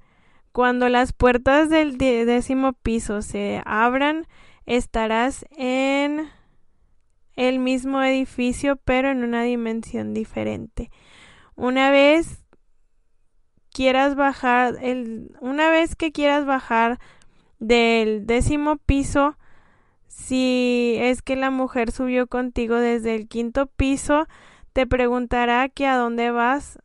Cuando 0.54 0.90
las 0.90 1.14
puertas 1.14 1.70
del 1.70 2.00
décimo 2.00 2.74
piso 2.74 3.22
se 3.22 3.62
abran, 3.64 4.26
estarás 4.66 5.46
en 5.52 6.32
el 7.36 7.60
mismo 7.60 8.02
edificio 8.02 8.78
pero 8.78 9.12
en 9.12 9.24
una 9.24 9.44
dimensión 9.44 10.16
diferente. 10.16 10.90
Una 11.56 11.92
vez 11.92 12.44
quieras 13.72 14.16
bajar 14.16 14.78
el 14.82 15.38
una 15.40 15.70
vez 15.70 15.96
que 15.96 16.12
quieras 16.12 16.48
bajar 16.48 16.98
del 17.60 18.26
décimo 18.26 18.78
piso 18.78 19.38
si 20.08 20.96
es 20.98 21.22
que 21.22 21.36
la 21.36 21.52
mujer 21.52 21.92
subió 21.92 22.26
contigo 22.26 22.78
desde 22.78 23.14
el 23.14 23.28
quinto 23.28 23.68
piso 23.68 24.28
te 24.74 24.88
preguntará 24.88 25.70
que 25.70 25.86
a 25.86 25.98
dónde 25.98 26.32
vas 26.32 26.80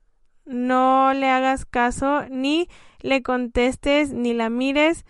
no 0.48 1.12
le 1.14 1.28
hagas 1.28 1.64
caso 1.64 2.26
ni 2.30 2.68
le 3.00 3.22
contestes 3.22 4.12
ni 4.12 4.34
la 4.34 4.50
mires 4.50 5.04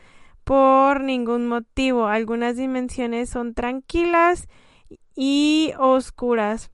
por 0.44 1.00
ningún 1.00 1.46
motivo. 1.46 2.06
Algunas 2.06 2.56
dimensiones 2.56 3.30
son 3.30 3.54
tranquilas 3.54 4.48
y 5.14 5.72
oscuras. 5.78 6.70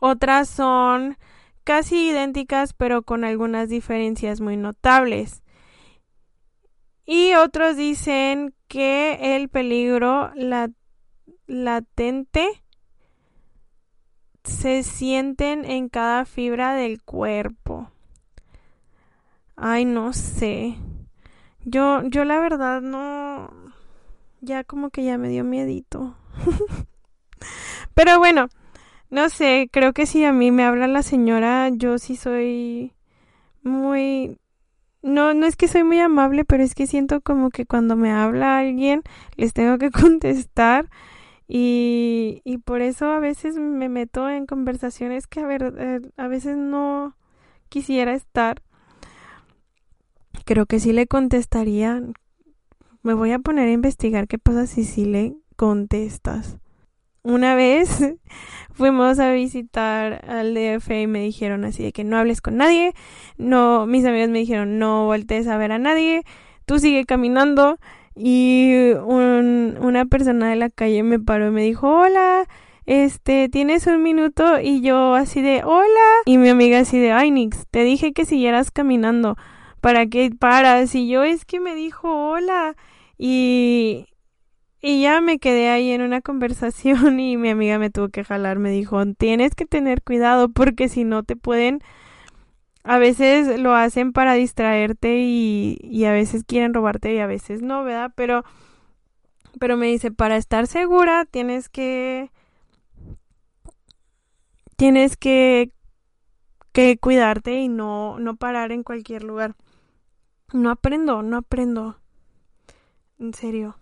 Otras 0.00 0.48
son 0.48 1.16
casi 1.64 2.08
idénticas 2.10 2.72
pero 2.72 3.02
con 3.02 3.24
algunas 3.24 3.68
diferencias 3.68 4.40
muy 4.40 4.56
notables. 4.56 5.42
Y 7.04 7.34
otros 7.34 7.76
dicen 7.76 8.54
que 8.68 9.36
el 9.36 9.48
peligro 9.48 10.30
latente 11.46 12.62
se 14.48 14.82
sienten 14.82 15.64
en 15.64 15.88
cada 15.88 16.24
fibra 16.24 16.74
del 16.74 17.02
cuerpo. 17.02 17.90
Ay, 19.56 19.84
no 19.84 20.12
sé. 20.12 20.76
Yo, 21.64 22.02
yo 22.04 22.24
la 22.24 22.38
verdad 22.40 22.80
no. 22.80 23.50
Ya 24.40 24.64
como 24.64 24.90
que 24.90 25.04
ya 25.04 25.18
me 25.18 25.28
dio 25.28 25.44
miedito. 25.44 26.16
Pero 27.94 28.18
bueno, 28.18 28.48
no 29.10 29.28
sé, 29.28 29.68
creo 29.72 29.92
que 29.92 30.06
si 30.06 30.24
a 30.24 30.32
mí 30.32 30.52
me 30.52 30.64
habla 30.64 30.86
la 30.86 31.02
señora, 31.02 31.68
yo 31.70 31.98
sí 31.98 32.16
soy 32.16 32.92
muy... 33.62 34.38
No, 35.02 35.34
no 35.34 35.46
es 35.46 35.56
que 35.56 35.68
soy 35.68 35.84
muy 35.84 36.00
amable, 36.00 36.44
pero 36.44 36.64
es 36.64 36.74
que 36.74 36.86
siento 36.88 37.20
como 37.20 37.50
que 37.50 37.66
cuando 37.66 37.94
me 37.94 38.10
habla 38.10 38.58
alguien 38.58 39.02
les 39.36 39.52
tengo 39.52 39.78
que 39.78 39.90
contestar 39.92 40.88
y, 41.48 42.42
y 42.44 42.58
por 42.58 42.82
eso 42.82 43.10
a 43.10 43.20
veces 43.20 43.56
me 43.56 43.88
meto 43.88 44.28
en 44.28 44.44
conversaciones 44.44 45.26
que 45.26 45.40
eh, 45.40 46.00
a 46.18 46.28
veces 46.28 46.58
no 46.58 47.16
quisiera 47.70 48.12
estar. 48.12 48.62
Creo 50.44 50.66
que 50.66 50.78
sí 50.78 50.92
le 50.92 51.06
contestaría. 51.06 52.02
Me 53.02 53.14
voy 53.14 53.32
a 53.32 53.38
poner 53.38 53.68
a 53.68 53.72
investigar 53.72 54.28
qué 54.28 54.38
pasa 54.38 54.66
si 54.66 54.84
sí 54.84 55.06
le 55.06 55.36
contestas. 55.56 56.58
Una 57.22 57.54
vez 57.54 57.98
fuimos 58.72 59.18
a 59.18 59.32
visitar 59.32 60.28
al 60.28 60.54
DF 60.54 60.90
y 60.90 61.06
me 61.06 61.20
dijeron 61.20 61.64
así 61.64 61.82
de 61.82 61.92
que 61.92 62.04
no 62.04 62.18
hables 62.18 62.42
con 62.42 62.58
nadie. 62.58 62.92
No, 63.38 63.86
mis 63.86 64.04
amigos 64.04 64.28
me 64.28 64.40
dijeron 64.40 64.78
no 64.78 65.06
voltees 65.06 65.46
a 65.46 65.56
ver 65.56 65.72
a 65.72 65.78
nadie. 65.78 66.24
Tú 66.66 66.78
sigue 66.78 67.06
caminando 67.06 67.78
y 68.18 68.92
un, 69.04 69.78
una 69.80 70.04
persona 70.06 70.50
de 70.50 70.56
la 70.56 70.70
calle 70.70 71.02
me 71.02 71.20
paró 71.20 71.48
y 71.48 71.50
me 71.52 71.62
dijo, 71.62 71.88
hola, 71.88 72.46
este, 72.86 73.48
¿tienes 73.48 73.86
un 73.86 74.02
minuto? 74.02 74.60
Y 74.60 74.80
yo 74.80 75.14
así 75.14 75.42
de, 75.42 75.62
hola. 75.64 76.22
Y 76.24 76.38
mi 76.38 76.48
amiga 76.48 76.80
así 76.80 76.98
de, 76.98 77.12
ay, 77.12 77.30
Nix, 77.30 77.66
te 77.70 77.84
dije 77.84 78.12
que 78.12 78.24
siguieras 78.24 78.70
caminando. 78.70 79.36
¿Para 79.80 80.06
qué 80.06 80.30
paras? 80.36 80.94
Y 80.94 81.08
yo 81.08 81.22
es 81.22 81.44
que 81.44 81.60
me 81.60 81.74
dijo, 81.74 82.30
hola. 82.30 82.76
Y, 83.18 84.06
y 84.80 85.02
ya 85.02 85.20
me 85.20 85.38
quedé 85.38 85.68
ahí 85.68 85.90
en 85.90 86.02
una 86.02 86.20
conversación 86.22 87.20
y 87.20 87.36
mi 87.36 87.50
amiga 87.50 87.78
me 87.78 87.90
tuvo 87.90 88.08
que 88.08 88.24
jalar, 88.24 88.58
me 88.58 88.70
dijo, 88.70 89.04
tienes 89.14 89.54
que 89.54 89.66
tener 89.66 90.02
cuidado 90.02 90.48
porque 90.48 90.88
si 90.88 91.04
no 91.04 91.22
te 91.22 91.36
pueden 91.36 91.80
a 92.84 92.98
veces 92.98 93.60
lo 93.60 93.74
hacen 93.74 94.12
para 94.12 94.34
distraerte 94.34 95.18
y, 95.18 95.78
y 95.82 96.04
a 96.04 96.12
veces 96.12 96.44
quieren 96.44 96.74
robarte 96.74 97.14
y 97.14 97.18
a 97.18 97.26
veces 97.26 97.62
no, 97.62 97.84
¿verdad? 97.84 98.12
Pero, 98.14 98.44
pero 99.58 99.76
me 99.76 99.86
dice, 99.86 100.10
para 100.10 100.36
estar 100.36 100.66
segura 100.66 101.24
tienes 101.24 101.68
que, 101.68 102.30
tienes 104.76 105.16
que, 105.16 105.72
que 106.72 106.98
cuidarte 106.98 107.60
y 107.60 107.68
no, 107.68 108.18
no 108.18 108.36
parar 108.36 108.72
en 108.72 108.84
cualquier 108.84 109.24
lugar. 109.24 109.56
No 110.52 110.70
aprendo, 110.70 111.22
no 111.22 111.38
aprendo. 111.38 111.98
En 113.18 113.34
serio. 113.34 113.76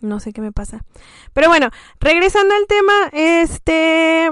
No 0.00 0.18
sé 0.18 0.32
qué 0.32 0.40
me 0.40 0.50
pasa. 0.50 0.84
Pero 1.32 1.48
bueno, 1.48 1.70
regresando 2.00 2.54
al 2.54 2.66
tema, 2.66 2.92
este 3.12 4.30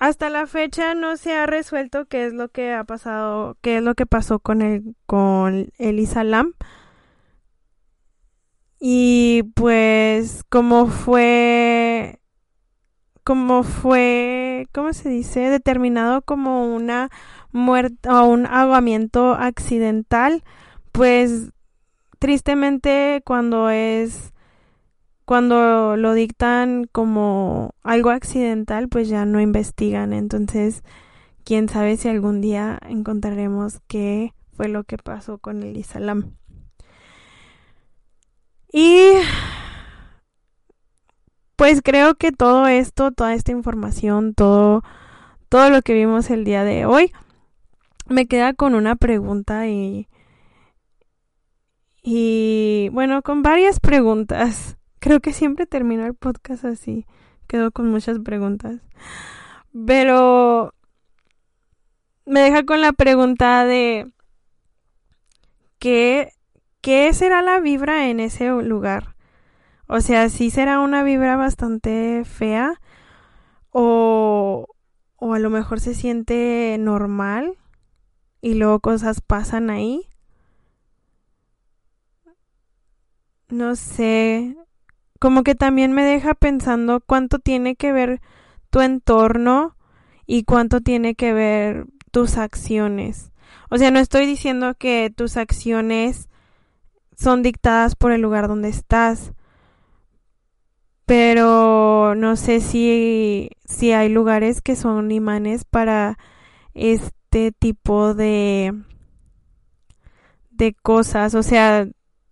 hasta 0.00 0.30
la 0.30 0.46
fecha 0.46 0.94
no 0.94 1.16
se 1.16 1.34
ha 1.34 1.46
resuelto 1.46 2.06
qué 2.06 2.26
es 2.26 2.32
lo 2.32 2.48
que 2.48 2.72
ha 2.72 2.84
pasado, 2.84 3.58
qué 3.60 3.76
es 3.78 3.82
lo 3.82 3.94
que 3.94 4.06
pasó 4.06 4.40
con 4.40 4.62
el 4.62 4.96
con 5.06 5.70
el 5.78 6.00
Isalam. 6.00 6.54
Y 8.80 9.44
pues 9.54 10.42
como 10.48 10.86
fue 10.86 12.20
como 13.24 13.62
fue, 13.62 14.66
¿cómo 14.72 14.92
se 14.94 15.10
dice? 15.10 15.50
determinado 15.50 16.22
como 16.22 16.74
una 16.74 17.10
muerte 17.52 18.08
o 18.08 18.24
un 18.24 18.46
ahogamiento 18.46 19.34
accidental, 19.34 20.42
pues 20.92 21.50
tristemente 22.18 23.22
cuando 23.24 23.70
es 23.70 24.32
cuando 25.30 25.96
lo 25.96 26.12
dictan 26.14 26.88
como 26.90 27.76
algo 27.84 28.10
accidental, 28.10 28.88
pues 28.88 29.08
ya 29.08 29.24
no 29.26 29.40
investigan. 29.40 30.12
Entonces, 30.12 30.82
quién 31.44 31.68
sabe 31.68 31.96
si 31.96 32.08
algún 32.08 32.40
día 32.40 32.80
encontraremos 32.88 33.78
qué 33.86 34.34
fue 34.54 34.66
lo 34.66 34.82
que 34.82 34.98
pasó 34.98 35.38
con 35.38 35.62
el 35.62 35.76
Islam. 35.76 36.34
Y 38.72 39.12
pues 41.54 41.80
creo 41.80 42.16
que 42.16 42.32
todo 42.32 42.66
esto, 42.66 43.12
toda 43.12 43.32
esta 43.34 43.52
información, 43.52 44.34
todo, 44.34 44.82
todo 45.48 45.70
lo 45.70 45.80
que 45.82 45.94
vimos 45.94 46.28
el 46.30 46.42
día 46.42 46.64
de 46.64 46.86
hoy, 46.86 47.12
me 48.08 48.26
queda 48.26 48.52
con 48.52 48.74
una 48.74 48.96
pregunta 48.96 49.68
y, 49.68 50.08
y 52.02 52.88
bueno, 52.92 53.22
con 53.22 53.44
varias 53.44 53.78
preguntas. 53.78 54.76
Creo 55.00 55.20
que 55.20 55.32
siempre 55.32 55.66
termino 55.66 56.06
el 56.06 56.14
podcast 56.14 56.64
así. 56.64 57.06
Quedo 57.46 57.72
con 57.72 57.90
muchas 57.90 58.18
preguntas. 58.20 58.80
Pero 59.86 60.74
me 62.26 62.40
deja 62.40 62.64
con 62.64 62.80
la 62.80 62.92
pregunta 62.92 63.64
de 63.64 64.12
¿qué, 65.78 66.32
qué 66.80 67.12
será 67.14 67.42
la 67.42 67.60
vibra 67.60 68.08
en 68.08 68.20
ese 68.20 68.50
lugar? 68.62 69.16
O 69.86 70.00
sea, 70.00 70.28
si 70.28 70.50
será 70.50 70.80
una 70.80 71.02
vibra 71.02 71.36
bastante 71.36 72.22
fea 72.24 72.80
o, 73.70 74.66
o 75.16 75.34
a 75.34 75.38
lo 75.38 75.50
mejor 75.50 75.80
se 75.80 75.94
siente 75.94 76.76
normal 76.78 77.56
y 78.40 78.54
luego 78.54 78.80
cosas 78.80 79.20
pasan 79.20 79.70
ahí. 79.70 80.06
No 83.48 83.74
sé, 83.74 84.56
como 85.20 85.44
que 85.44 85.54
también 85.54 85.92
me 85.92 86.02
deja 86.02 86.34
pensando 86.34 87.00
cuánto 87.00 87.38
tiene 87.38 87.76
que 87.76 87.92
ver 87.92 88.20
tu 88.70 88.80
entorno 88.80 89.76
y 90.26 90.42
cuánto 90.42 90.80
tiene 90.80 91.14
que 91.14 91.32
ver 91.32 91.86
tus 92.10 92.36
acciones. 92.36 93.30
O 93.70 93.78
sea, 93.78 93.92
no 93.92 94.00
estoy 94.00 94.26
diciendo 94.26 94.74
que 94.74 95.12
tus 95.14 95.36
acciones 95.36 96.28
son 97.16 97.42
dictadas 97.42 97.94
por 97.94 98.10
el 98.10 98.20
lugar 98.20 98.48
donde 98.48 98.70
estás, 98.70 99.32
no 102.16 102.36
sé 102.36 102.60
si, 102.60 103.50
si 103.64 103.92
hay 103.92 104.08
lugares 104.08 104.60
que 104.60 104.76
son 104.76 105.10
imanes 105.10 105.64
para 105.64 106.18
este 106.74 107.52
tipo 107.52 108.14
de 108.14 108.74
de 110.50 110.74
cosas, 110.74 111.34
o 111.34 111.42
sea, 111.42 111.88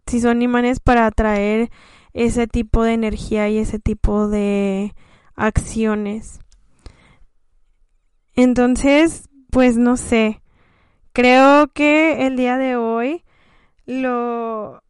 si 0.07 0.21
son 0.21 0.43
imanes 0.43 0.81
para 0.81 1.07
atraer 1.07 1.71
ese 2.13 2.47
tipo 2.47 2.83
de 2.83 2.95
energía 2.95 3.49
y 3.49 3.59
ese 3.59 3.79
tipo 3.79 4.29
de 4.29 4.95
acciones. 5.35 6.41
Entonces, 8.35 9.29
pues 9.51 9.77
no 9.77 9.97
sé. 9.97 10.43
Creo 11.13 11.69
que 11.69 12.27
el 12.27 12.37
día 12.37 12.57
de 12.59 12.77
hoy 12.77 13.25
lo 13.87 14.83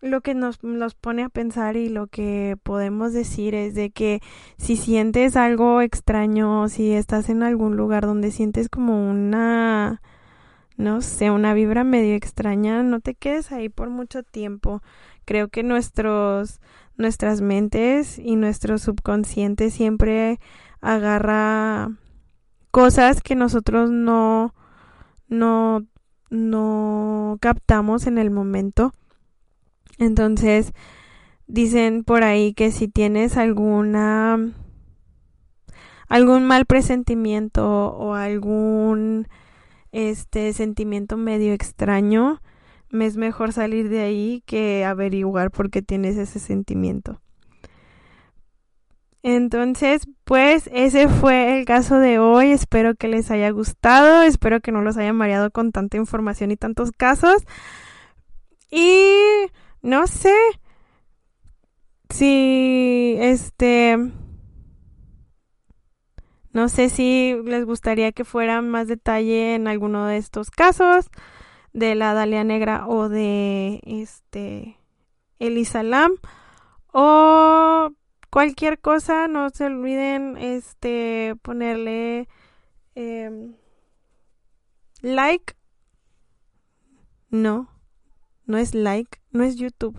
lo 0.00 0.20
que 0.20 0.34
nos, 0.34 0.62
nos 0.62 0.94
pone 0.94 1.22
a 1.22 1.30
pensar 1.30 1.76
y 1.76 1.88
lo 1.88 2.08
que 2.08 2.56
podemos 2.62 3.14
decir 3.14 3.54
es 3.54 3.74
de 3.74 3.90
que 3.90 4.20
si 4.58 4.76
sientes 4.76 5.34
algo 5.34 5.80
extraño, 5.80 6.68
si 6.68 6.92
estás 6.92 7.30
en 7.30 7.42
algún 7.42 7.76
lugar 7.76 8.04
donde 8.04 8.30
sientes 8.30 8.68
como 8.68 9.10
una 9.10 10.02
no 10.76 11.00
sé, 11.02 11.30
una 11.30 11.54
vibra 11.54 11.84
medio 11.84 12.14
extraña, 12.16 12.82
no 12.82 13.00
te 13.00 13.14
quedes 13.14 13.52
ahí 13.52 13.68
por 13.68 13.90
mucho 13.90 14.22
tiempo. 14.22 14.82
Creo 15.24 15.48
que 15.48 15.62
nuestros, 15.62 16.60
nuestras 16.96 17.40
mentes 17.40 18.18
y 18.18 18.36
nuestro 18.36 18.78
subconsciente 18.78 19.70
siempre 19.70 20.40
agarra 20.80 21.90
cosas 22.70 23.20
que 23.22 23.34
nosotros 23.34 23.90
no, 23.90 24.54
no, 25.28 25.86
no 26.30 27.38
captamos 27.40 28.06
en 28.06 28.18
el 28.18 28.30
momento. 28.30 28.92
Entonces, 29.98 30.72
dicen 31.46 32.04
por 32.04 32.22
ahí 32.22 32.52
que 32.54 32.70
si 32.70 32.88
tienes 32.88 33.36
alguna 33.36 34.38
algún 36.08 36.44
mal 36.44 36.66
presentimiento 36.66 37.66
o 37.66 38.14
algún 38.14 39.26
este 39.92 40.52
sentimiento 40.52 41.16
medio 41.16 41.52
extraño, 41.52 42.40
me 42.94 43.06
es 43.06 43.16
mejor 43.16 43.52
salir 43.52 43.88
de 43.88 44.00
ahí 44.00 44.42
que 44.46 44.84
averiguar 44.84 45.50
por 45.50 45.70
qué 45.70 45.82
tienes 45.82 46.16
ese 46.16 46.38
sentimiento. 46.38 47.20
Entonces, 49.22 50.06
pues 50.24 50.68
ese 50.72 51.08
fue 51.08 51.58
el 51.58 51.64
caso 51.64 51.98
de 51.98 52.18
hoy. 52.18 52.50
Espero 52.52 52.94
que 52.94 53.08
les 53.08 53.30
haya 53.30 53.50
gustado. 53.50 54.22
Espero 54.22 54.60
que 54.60 54.70
no 54.70 54.82
los 54.82 54.98
haya 54.98 55.14
mareado 55.14 55.50
con 55.50 55.72
tanta 55.72 55.96
información 55.96 56.50
y 56.50 56.56
tantos 56.56 56.92
casos. 56.92 57.42
Y 58.70 59.16
no 59.80 60.06
sé 60.06 60.34
si 62.10 63.16
este 63.18 63.96
no 66.52 66.68
sé 66.68 66.88
si 66.90 67.34
les 67.44 67.64
gustaría 67.64 68.12
que 68.12 68.24
fuera 68.24 68.62
más 68.62 68.88
detalle 68.88 69.54
en 69.54 69.68
alguno 69.68 70.06
de 70.06 70.18
estos 70.18 70.50
casos 70.50 71.10
de 71.74 71.94
la 71.94 72.14
Dalia 72.14 72.44
Negra 72.44 72.86
o 72.88 73.10
de 73.10 73.80
este 73.84 74.78
Elisa 75.38 75.82
Lam 75.82 76.12
o 76.92 77.90
cualquier 78.30 78.78
cosa, 78.78 79.28
no 79.28 79.50
se 79.50 79.66
olviden 79.66 80.36
este 80.38 81.34
ponerle 81.42 82.28
em, 82.94 83.54
like. 85.02 85.54
No, 87.30 87.68
no 88.46 88.58
es 88.58 88.74
like, 88.74 89.20
no 89.32 89.42
es 89.42 89.56
YouTube. 89.56 89.98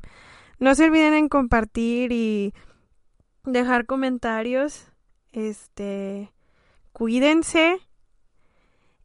No 0.58 0.74
se 0.74 0.86
olviden 0.86 1.14
en 1.14 1.28
compartir 1.28 2.14
y 2.14 2.54
dejar 3.44 3.86
comentarios. 3.86 4.88
Este 5.34 6.32
cuídense 6.94 7.80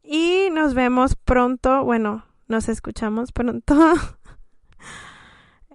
y 0.01 0.47
nos 0.51 0.73
vemos 0.73 1.17
pronto. 1.17 1.83
Bueno, 1.83 2.25
nos 2.51 2.69
escuchamos 2.69 3.31
pronto. 3.31 3.75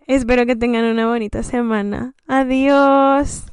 Espero 0.06 0.46
que 0.46 0.54
tengan 0.54 0.84
una 0.84 1.08
bonita 1.08 1.42
semana. 1.42 2.14
Adiós. 2.28 3.46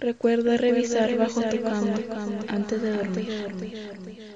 Recuerda 0.00 0.56
revisar 0.56 1.16
bajo 1.16 1.42
tu 1.42 1.62
cama 1.62 1.94
antes 2.48 2.82
de 2.82 2.90
dormir. 2.90 4.31